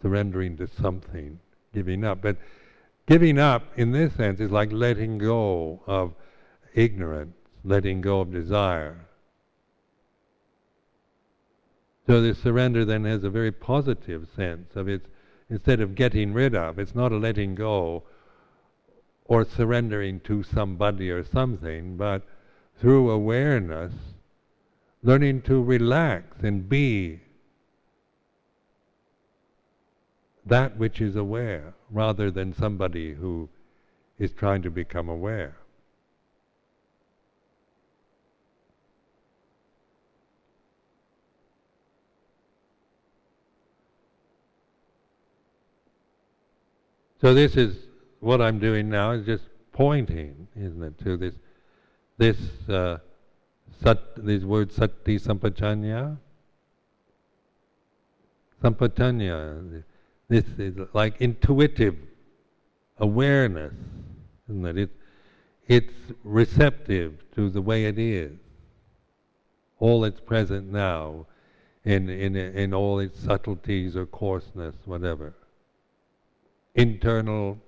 [0.00, 1.38] surrendering to something
[1.76, 2.22] giving up.
[2.22, 2.36] But
[3.06, 6.14] giving up, in this sense, is like letting go of
[6.74, 8.96] ignorance, letting go of desire.
[12.06, 15.08] So this surrender then has a very positive sense of its,
[15.50, 18.04] instead of getting rid of, it's not a letting go
[19.24, 22.22] or surrendering to somebody or something, but
[22.80, 23.92] through awareness,
[25.02, 27.20] learning to relax and be
[30.44, 33.48] that which is aware rather than somebody who
[34.18, 35.56] is trying to become aware.
[47.20, 47.76] So this is
[48.20, 51.34] what I'm doing now is just pointing, isn't it, to this
[52.18, 52.38] this
[52.68, 52.98] uh,
[53.82, 56.16] sat, these words sati sampajanya,
[58.62, 59.82] sampajanya,
[60.28, 61.96] this is like intuitive
[62.98, 63.74] awareness,
[64.48, 64.78] isn't it?
[64.78, 64.90] it?
[65.68, 65.94] It's
[66.24, 68.32] receptive to the way it is.
[69.78, 71.26] All that's present now,
[71.84, 75.34] in, in, in all its subtleties or coarseness, whatever.
[76.76, 77.58] Internal,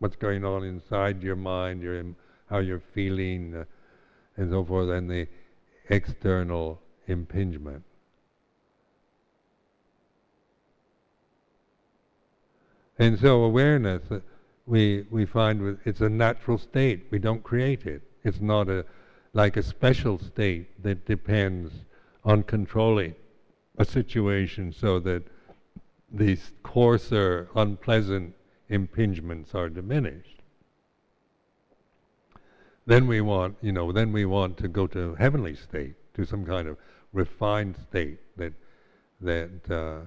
[0.00, 2.04] what's going on inside your mind, your,
[2.48, 3.64] how you're feeling, uh,
[4.36, 5.28] and so forth, and the
[5.88, 7.84] external impingement.
[12.98, 14.18] And so awareness, uh,
[14.66, 17.06] we we find it's a natural state.
[17.10, 18.02] We don't create it.
[18.24, 18.84] It's not a
[19.32, 21.72] like a special state that depends
[22.24, 23.14] on controlling
[23.78, 25.22] a situation so that
[26.12, 28.34] these coarser, unpleasant
[28.70, 30.42] impingements are diminished.
[32.86, 36.44] Then we want, you know, then we want to go to heavenly state, to some
[36.44, 36.76] kind of
[37.12, 38.52] refined state that
[39.20, 40.06] that uh,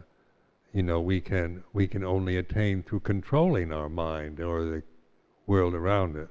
[0.74, 4.84] you know, we can we can only attain through controlling our mind or the
[5.46, 6.30] world around us.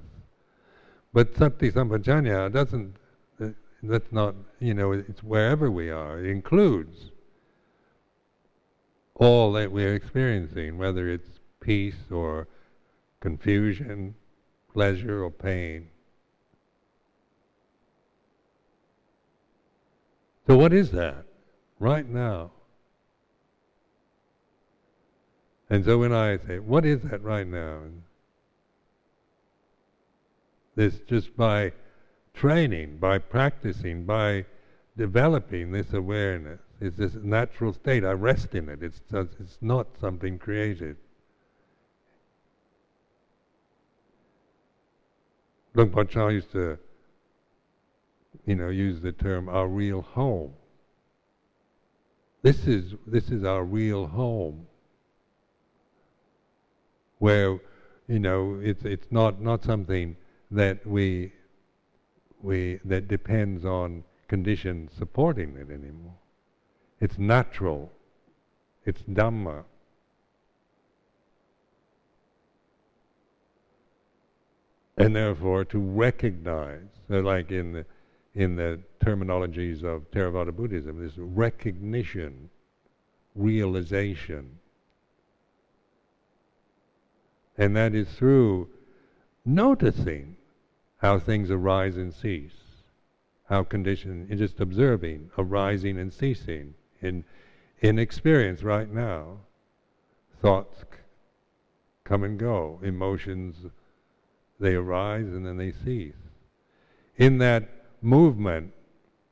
[1.13, 2.97] But sati sampajanya doesn't.
[3.41, 3.51] Uh,
[3.85, 4.35] that's not.
[4.59, 6.19] You know, it's wherever we are.
[6.19, 7.13] It includes
[9.15, 12.49] all that we're experiencing, whether it's peace or
[13.21, 14.15] confusion,
[14.73, 15.89] pleasure or pain.
[20.47, 21.25] So, what is that
[21.79, 22.51] right now?
[25.71, 27.79] And so when I say, what is that right now?
[30.75, 31.73] This just by
[32.35, 34.45] training, by practicing, by
[34.97, 36.61] developing this awareness.
[36.81, 38.05] It's this natural state.
[38.05, 38.83] I rest in it.
[38.83, 40.97] It's it's not something created.
[45.75, 46.79] Luang Por Chah used to,
[48.45, 50.53] you know, use the term "our real home."
[52.43, 54.67] This is this is our real home
[57.19, 57.61] where
[58.09, 60.17] you know it's it's not not something
[60.51, 61.33] that we
[62.43, 66.17] we that depends on conditions supporting it anymore.
[67.01, 67.93] It's natural.
[68.85, 69.65] It's dhamma.
[74.97, 77.87] And therefore, to recognize, so like in the
[78.35, 82.49] in the terminologies of Theravada Buddhism, this recognition,
[83.35, 84.59] realization,
[87.59, 88.69] and that is through
[89.45, 90.37] noticing
[90.99, 92.53] how things arise and cease,
[93.49, 97.25] how condition is just observing, arising and ceasing in
[97.81, 99.39] in experience right now.
[100.41, 100.99] Thoughts c-
[102.05, 103.67] come and go, emotions
[104.63, 106.15] they arise and then they cease.
[107.17, 107.69] In that
[108.01, 108.73] movement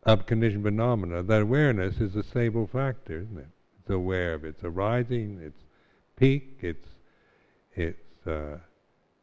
[0.03, 3.49] of conditioned phenomena, that awareness is a stable factor, isn't it?
[3.81, 5.59] It's aware of its arising, its
[6.17, 6.87] peak, its
[7.75, 8.59] its uh,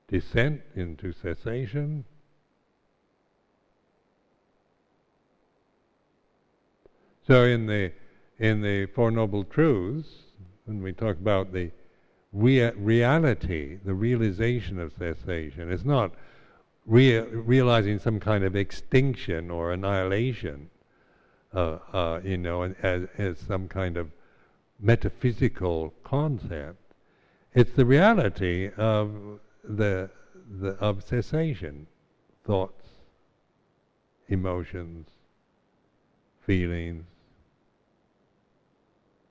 [0.07, 2.05] descent into cessation.
[7.27, 7.91] So in the
[8.39, 10.09] in the Four Noble Truths,
[10.65, 11.71] when we talk about the
[12.33, 16.11] rea- reality, the realization of cessation, it's not
[16.85, 20.69] rea- realizing some kind of extinction or annihilation,
[21.53, 24.11] uh, uh, you know, as, as some kind of
[24.79, 26.77] metaphysical concept.
[27.53, 30.09] It's the reality of the,
[30.59, 31.87] the of cessation,
[32.45, 32.85] thoughts,
[34.27, 35.07] emotions,
[36.45, 37.03] feelings,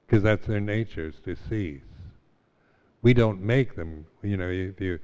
[0.06, 1.95] because that's their natures to cease.
[3.06, 4.04] We don't make them.
[4.24, 4.98] You know, if you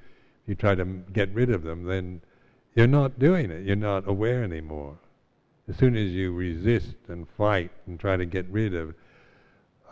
[0.48, 2.20] you try to get rid of them, then
[2.74, 3.64] you're not doing it.
[3.64, 4.98] You're not aware anymore.
[5.68, 8.94] As soon as you resist and fight and try to get rid of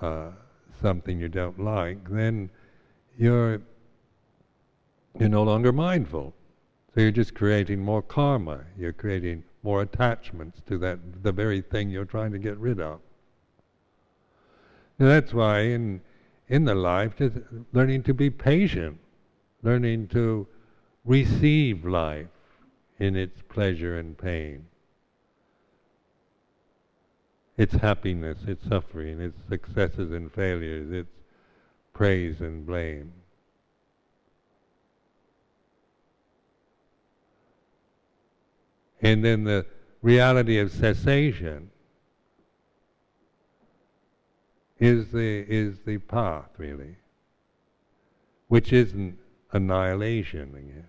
[0.01, 0.31] uh,
[0.83, 2.51] something you don't like, then
[3.17, 3.63] you're
[5.21, 6.35] you're no longer mindful.
[6.93, 8.65] So you're just creating more karma.
[8.77, 12.99] You're creating more attachments to that the very thing you're trying to get rid of.
[14.99, 16.01] And that's why in
[16.51, 17.13] in the life,
[17.73, 18.99] learning to be patient,
[19.63, 20.47] learning to
[21.05, 22.27] receive life
[22.99, 24.67] in its pleasure and pain,
[27.57, 31.13] its happiness, its suffering, its successes and failures, its
[31.95, 33.13] praise and blame.
[39.01, 39.65] And then the
[40.03, 41.71] reality of cessation
[44.81, 46.97] is the is the path really,
[48.49, 49.19] which isn't
[49.53, 50.89] annihilation again.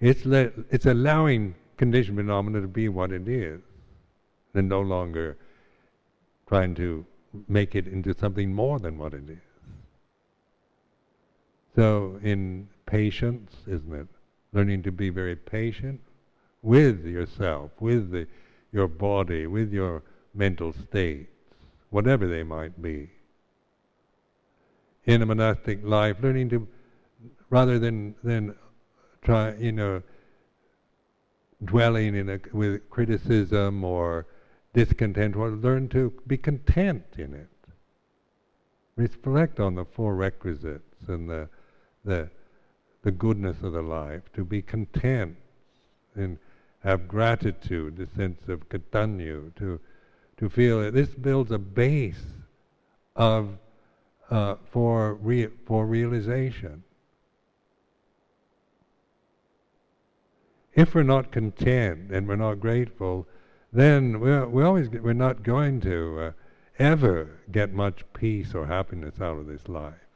[0.00, 3.60] It's le- it's allowing conditioned phenomena to be what it is,
[4.54, 5.36] and no longer
[6.48, 7.06] trying to
[7.46, 9.38] make it into something more than what it is.
[11.76, 14.08] So in patience, isn't it?
[14.52, 16.00] Learning to be very patient
[16.62, 18.26] with yourself, with the,
[18.72, 20.02] your body, with your
[20.34, 21.30] mental states,
[21.90, 23.10] whatever they might be.
[25.04, 26.68] In a monastic life, learning to,
[27.50, 28.54] rather than than
[29.22, 30.02] try, you know,
[31.64, 34.26] dwelling in a, with criticism or
[34.74, 37.48] discontent, or learn to be content in it.
[38.96, 41.48] Reflect on the four requisites and the
[42.04, 42.28] the
[43.02, 45.36] the goodness of the life, to be content
[46.14, 46.38] and
[46.80, 49.80] have gratitude, the sense of katanyu, to
[50.38, 52.24] to feel that this builds a base
[53.16, 53.58] of
[54.30, 55.18] uh, for
[55.66, 56.82] for realization.
[60.74, 63.26] If we're not content and we're not grateful,
[63.72, 66.32] then we're, we always get, we're not going to uh,
[66.78, 70.07] ever get much peace or happiness out of this life.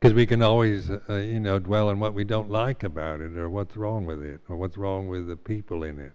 [0.00, 3.36] Because we can always, uh, you know, dwell on what we don't like about it,
[3.36, 6.14] or what's wrong with it, or what's wrong with the people in it.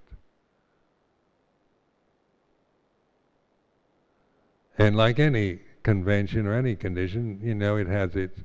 [4.80, 8.42] And like any convention or any condition, you know, it has its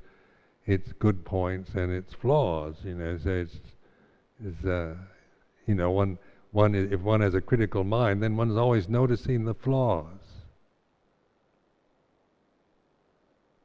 [0.67, 2.75] its good points and its flaws.
[2.83, 3.57] You know, so it's,
[4.45, 4.93] it's uh,
[5.65, 6.19] you know, one
[6.51, 10.20] one if one has a critical mind, then one's always noticing the flaws.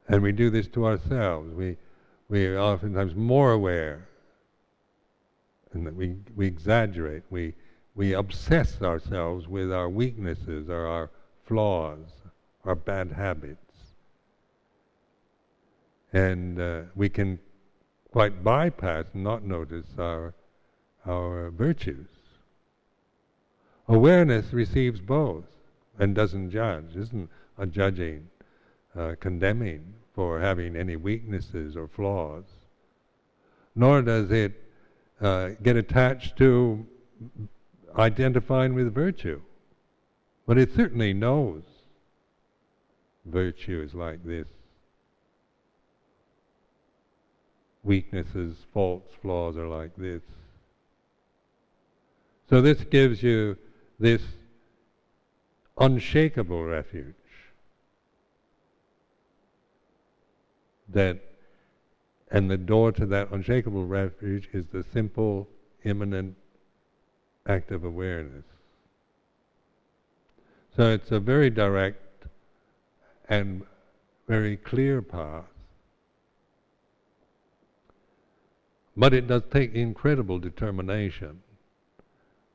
[0.07, 1.53] And we do this to ourselves.
[1.53, 1.77] We
[2.29, 4.07] we are oftentimes more aware,
[5.73, 7.23] and that we we exaggerate.
[7.29, 7.53] We
[7.95, 11.09] we obsess ourselves with our weaknesses or our
[11.45, 12.05] flaws,
[12.63, 13.67] our bad habits
[16.13, 17.39] and uh, we can
[18.11, 20.33] quite bypass and not notice our
[21.05, 22.07] our virtues.
[23.87, 25.45] Awareness receives both
[25.97, 28.27] and doesn't judge, isn't a judging,
[28.93, 32.43] uh, condemning for having any weaknesses or flaws.
[33.75, 34.51] Nor does it
[35.21, 36.83] uh, get attached to
[37.95, 39.39] identifying with virtue.
[40.47, 41.61] But it certainly knows
[43.27, 44.47] virtue is like this
[47.83, 50.23] weaknesses, faults, flaws are like this.
[52.49, 53.55] So this gives you
[53.99, 54.23] this
[55.77, 57.13] unshakable refuge
[60.89, 61.19] that
[62.29, 65.47] And the door to that unshakable refuge is the simple,
[65.83, 66.35] immanent
[67.45, 68.43] act of awareness.
[70.75, 72.25] So it's a very direct
[73.29, 73.63] and
[74.27, 75.45] very clear path.
[78.95, 81.41] But it does take incredible determination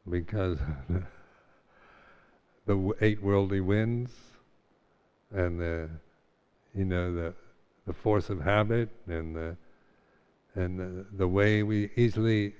[0.08, 0.58] because
[2.66, 4.10] the eight worldly winds
[5.30, 5.88] and the
[6.74, 7.34] you know the
[7.86, 9.56] the force of habit and the
[10.54, 12.54] and the, the way we easily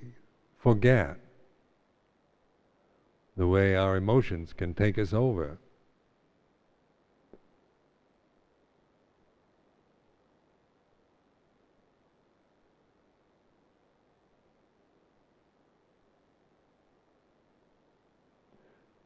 [0.57, 1.17] forget
[3.35, 5.57] the way our emotions can take us over.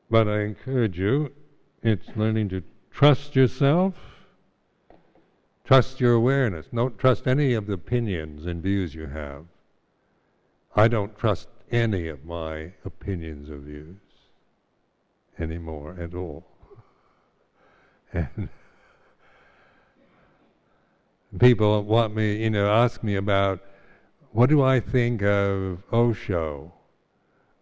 [0.09, 1.33] But I encourage you,
[1.83, 3.95] it's learning to trust yourself,
[5.67, 6.65] trust your awareness.
[6.73, 9.45] Don't trust any of the opinions and views you have.
[10.75, 13.97] I don't trust any of my opinions or views
[15.37, 16.45] anymore at all.
[21.29, 23.59] And people want me, you know, ask me about
[24.31, 26.71] what do I think of Osho?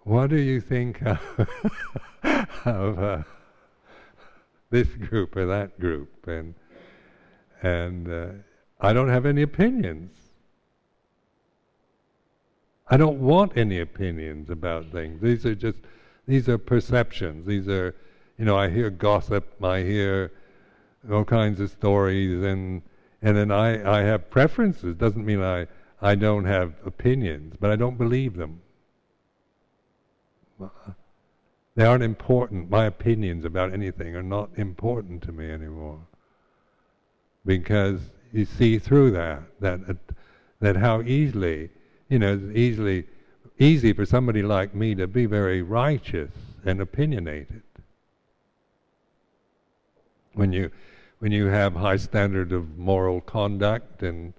[0.03, 1.19] What do you think of
[2.65, 3.23] of uh,
[4.69, 6.53] this group or that group, and
[7.61, 8.27] and uh,
[8.79, 10.11] I don't have any opinions.
[12.87, 15.21] I don't want any opinions about things.
[15.21, 15.79] These are just
[16.27, 17.45] these are perceptions.
[17.45, 17.95] These are,
[18.37, 19.63] you know, I hear gossip.
[19.63, 20.31] I hear
[21.11, 22.81] all kinds of stories, and
[23.21, 24.95] and then I I have preferences.
[24.95, 25.67] Doesn't mean I
[26.01, 28.61] I don't have opinions, but I don't believe them.
[31.75, 32.69] They aren't important.
[32.69, 35.99] My opinions about anything are not important to me anymore.
[37.45, 37.99] Because
[38.31, 39.97] you see through that, that,
[40.59, 41.69] that how easily,
[42.09, 43.05] you know, easily,
[43.59, 46.31] easy for somebody like me to be very righteous
[46.65, 47.61] and opinionated.
[50.33, 50.71] When you,
[51.19, 54.33] when you have high standard of moral conduct and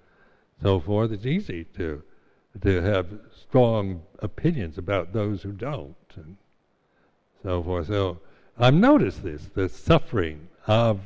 [0.63, 2.03] so forth, it's easy to,
[2.63, 3.07] to have
[3.41, 5.95] strong opinions about those who don't.
[6.17, 6.37] And,
[7.47, 7.87] so forth.
[7.87, 8.19] So
[8.59, 11.01] I've noticed this, the suffering of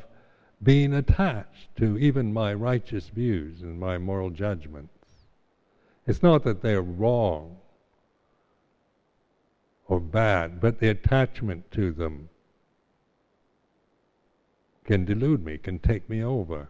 [0.62, 4.92] being attached to even my righteous views and my moral judgments.
[6.06, 7.56] It's not that they're wrong
[9.86, 12.28] or bad, but the attachment to them
[14.84, 16.68] can delude me, can take me over.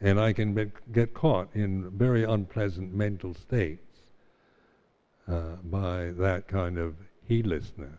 [0.00, 3.98] And I can be, get caught in very unpleasant mental states
[5.26, 6.94] uh, by that kind of
[7.26, 7.98] heedlessness.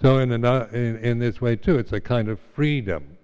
[0.00, 0.44] So in, an,
[0.74, 3.16] in, in this way too, it's a kind of freedom,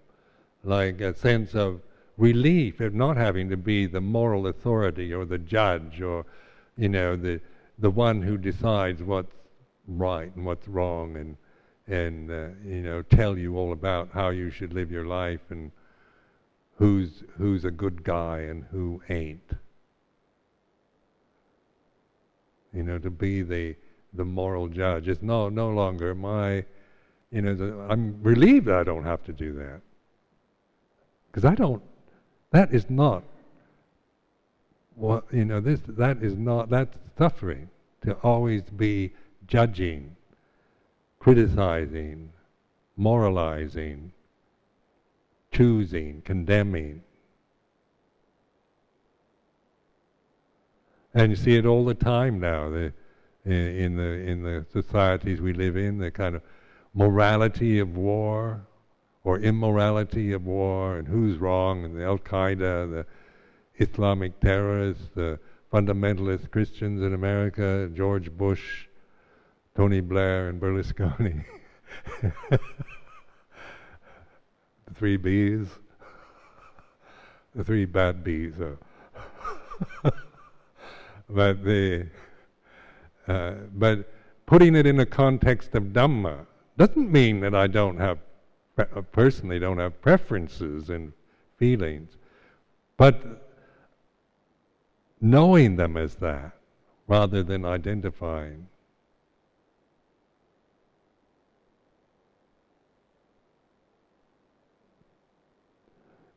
[0.64, 1.80] like a sense of
[2.16, 6.24] relief of not having to be the moral authority or the judge or,
[6.76, 7.40] you know, the
[7.78, 9.34] the one who decides what's
[9.88, 11.36] right and what's wrong and
[11.88, 15.72] and uh, you know tell you all about how you should live your life and
[16.76, 19.50] who's who's a good guy and who ain't.
[22.72, 23.74] You know, to be the
[24.12, 25.08] the moral judge.
[25.08, 26.64] It's no no longer my,
[27.30, 29.80] you know, the, I'm relieved I don't have to do that.
[31.30, 31.82] Because I don't,
[32.50, 33.24] that is not
[34.94, 37.70] what, you know, this, that is not, that's suffering
[38.02, 39.12] to always be
[39.46, 40.14] judging,
[41.18, 42.30] criticizing,
[42.96, 44.12] moralizing,
[45.52, 47.02] choosing, condemning.
[51.14, 52.70] And you see it all the time now.
[52.70, 52.92] The,
[53.44, 56.42] in, in the in the societies we live in, the kind of
[56.94, 58.66] morality of war
[59.24, 63.06] or immorality of war, and who's wrong, and the Al Qaeda, the
[63.76, 65.38] Islamic terrorists, the
[65.72, 68.88] fundamentalist Christians in America, George Bush,
[69.76, 71.44] Tony Blair, and Berlusconi.
[72.20, 72.58] the
[74.94, 75.68] three B's,
[77.54, 78.54] the three bad B's.
[78.60, 80.10] Uh.
[81.30, 82.08] but the
[83.28, 84.10] uh, but
[84.46, 86.46] putting it in the context of Dhamma
[86.76, 88.18] doesn't mean that I don't have,
[88.78, 91.12] uh, personally, don't have preferences and
[91.58, 92.16] feelings,
[92.96, 93.48] but
[95.20, 96.52] knowing them as that
[97.06, 98.66] rather than identifying.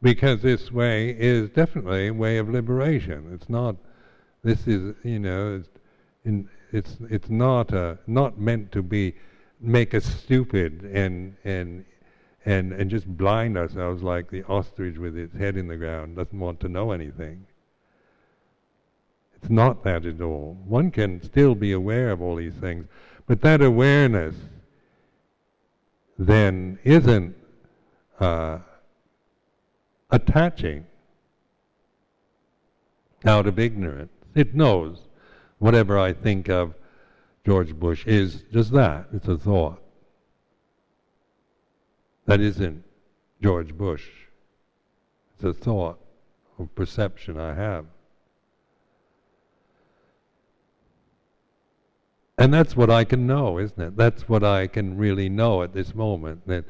[0.02, 3.32] Because this way is definitely a way of liberation.
[3.34, 3.76] It's not,
[4.44, 5.64] this is, you know,
[6.24, 9.16] in, it's it's not uh, not meant to be
[9.62, 11.86] make us stupid and and
[12.46, 16.38] and and just blind ourselves like the ostrich with its head in the ground doesn't
[16.38, 17.46] want to know anything.
[19.36, 20.58] It's not that at all.
[20.66, 22.88] One can still be aware of all these things,
[23.26, 24.36] but that awareness
[26.18, 27.36] then isn't
[28.20, 28.60] uh,
[30.12, 30.86] attaching
[33.26, 34.12] out of ignorance.
[34.34, 35.05] It knows
[35.66, 36.76] whatever I think of
[37.44, 39.08] George Bush is just that.
[39.12, 39.82] It's a thought.
[42.28, 42.84] That isn't
[43.42, 44.06] George Bush.
[45.34, 46.00] It's a thought
[46.60, 47.86] or perception I have.
[52.38, 53.98] And that's what I can know, isn't it?
[53.98, 56.46] That's what I can really know at this moment.
[56.46, 56.66] That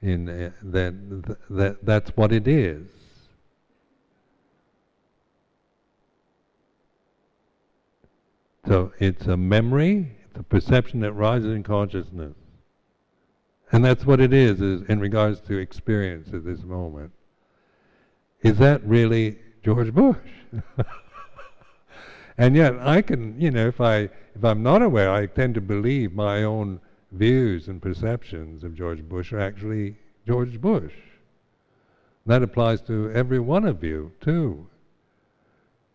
[0.00, 0.94] in uh, that
[1.48, 2.88] that that's what it is.
[8.72, 12.32] So it's a memory, it's a perception that rises in consciousness.
[13.70, 17.12] And that's what it is, is in regards to experience at this moment.
[18.40, 20.16] Is that really George Bush?
[22.38, 25.60] and yet I can, you know, if I if I'm not aware, I tend to
[25.60, 29.96] believe my own views and perceptions of George Bush are actually
[30.26, 30.94] George Bush.
[32.24, 34.66] That applies to every one of you too.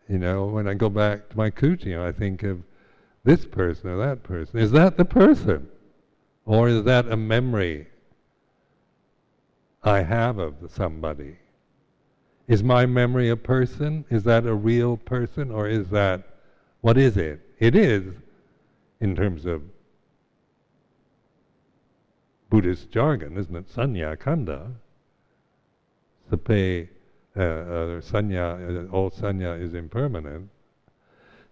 [0.08, 2.62] You know, when I go back to my Kuti, I think of
[3.28, 4.58] this person or that person.
[4.58, 5.68] Is that the person?
[6.46, 7.86] Or is that a memory
[9.82, 11.36] I have of somebody?
[12.46, 14.06] Is my memory a person?
[14.08, 15.50] Is that a real person?
[15.50, 16.22] Or is that,
[16.80, 17.40] what is it?
[17.58, 18.14] It is,
[19.00, 19.60] in terms of
[22.48, 23.68] Buddhist jargon, isn't it?
[23.70, 24.72] Sanya khandha.
[26.30, 26.88] Sabbe,
[27.36, 30.48] uh, uh, sanya, uh, all sanya is impermanent.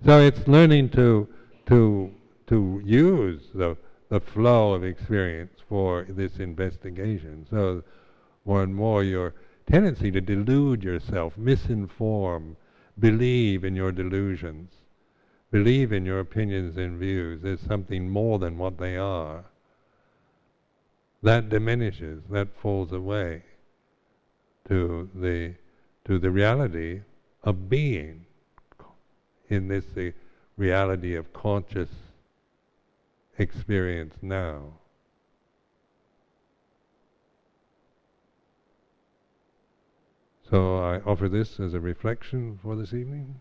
[0.07, 1.29] So it's learning to
[1.67, 2.13] to
[2.47, 3.77] to use the
[4.09, 7.47] the flow of experience for this investigation.
[7.51, 7.83] So
[8.45, 9.35] more and more your
[9.69, 12.55] tendency to delude yourself, misinform,
[12.99, 14.71] believe in your delusions,
[15.51, 19.45] believe in your opinions and views as something more than what they are.
[21.23, 23.43] That diminishes, that falls away
[24.69, 25.55] to the
[26.05, 27.01] to the reality
[27.43, 28.25] of being
[29.49, 30.13] in this the
[30.57, 31.91] reality of conscious
[33.39, 34.75] experience now.
[40.49, 43.41] So I offer this as a reflection for this evening.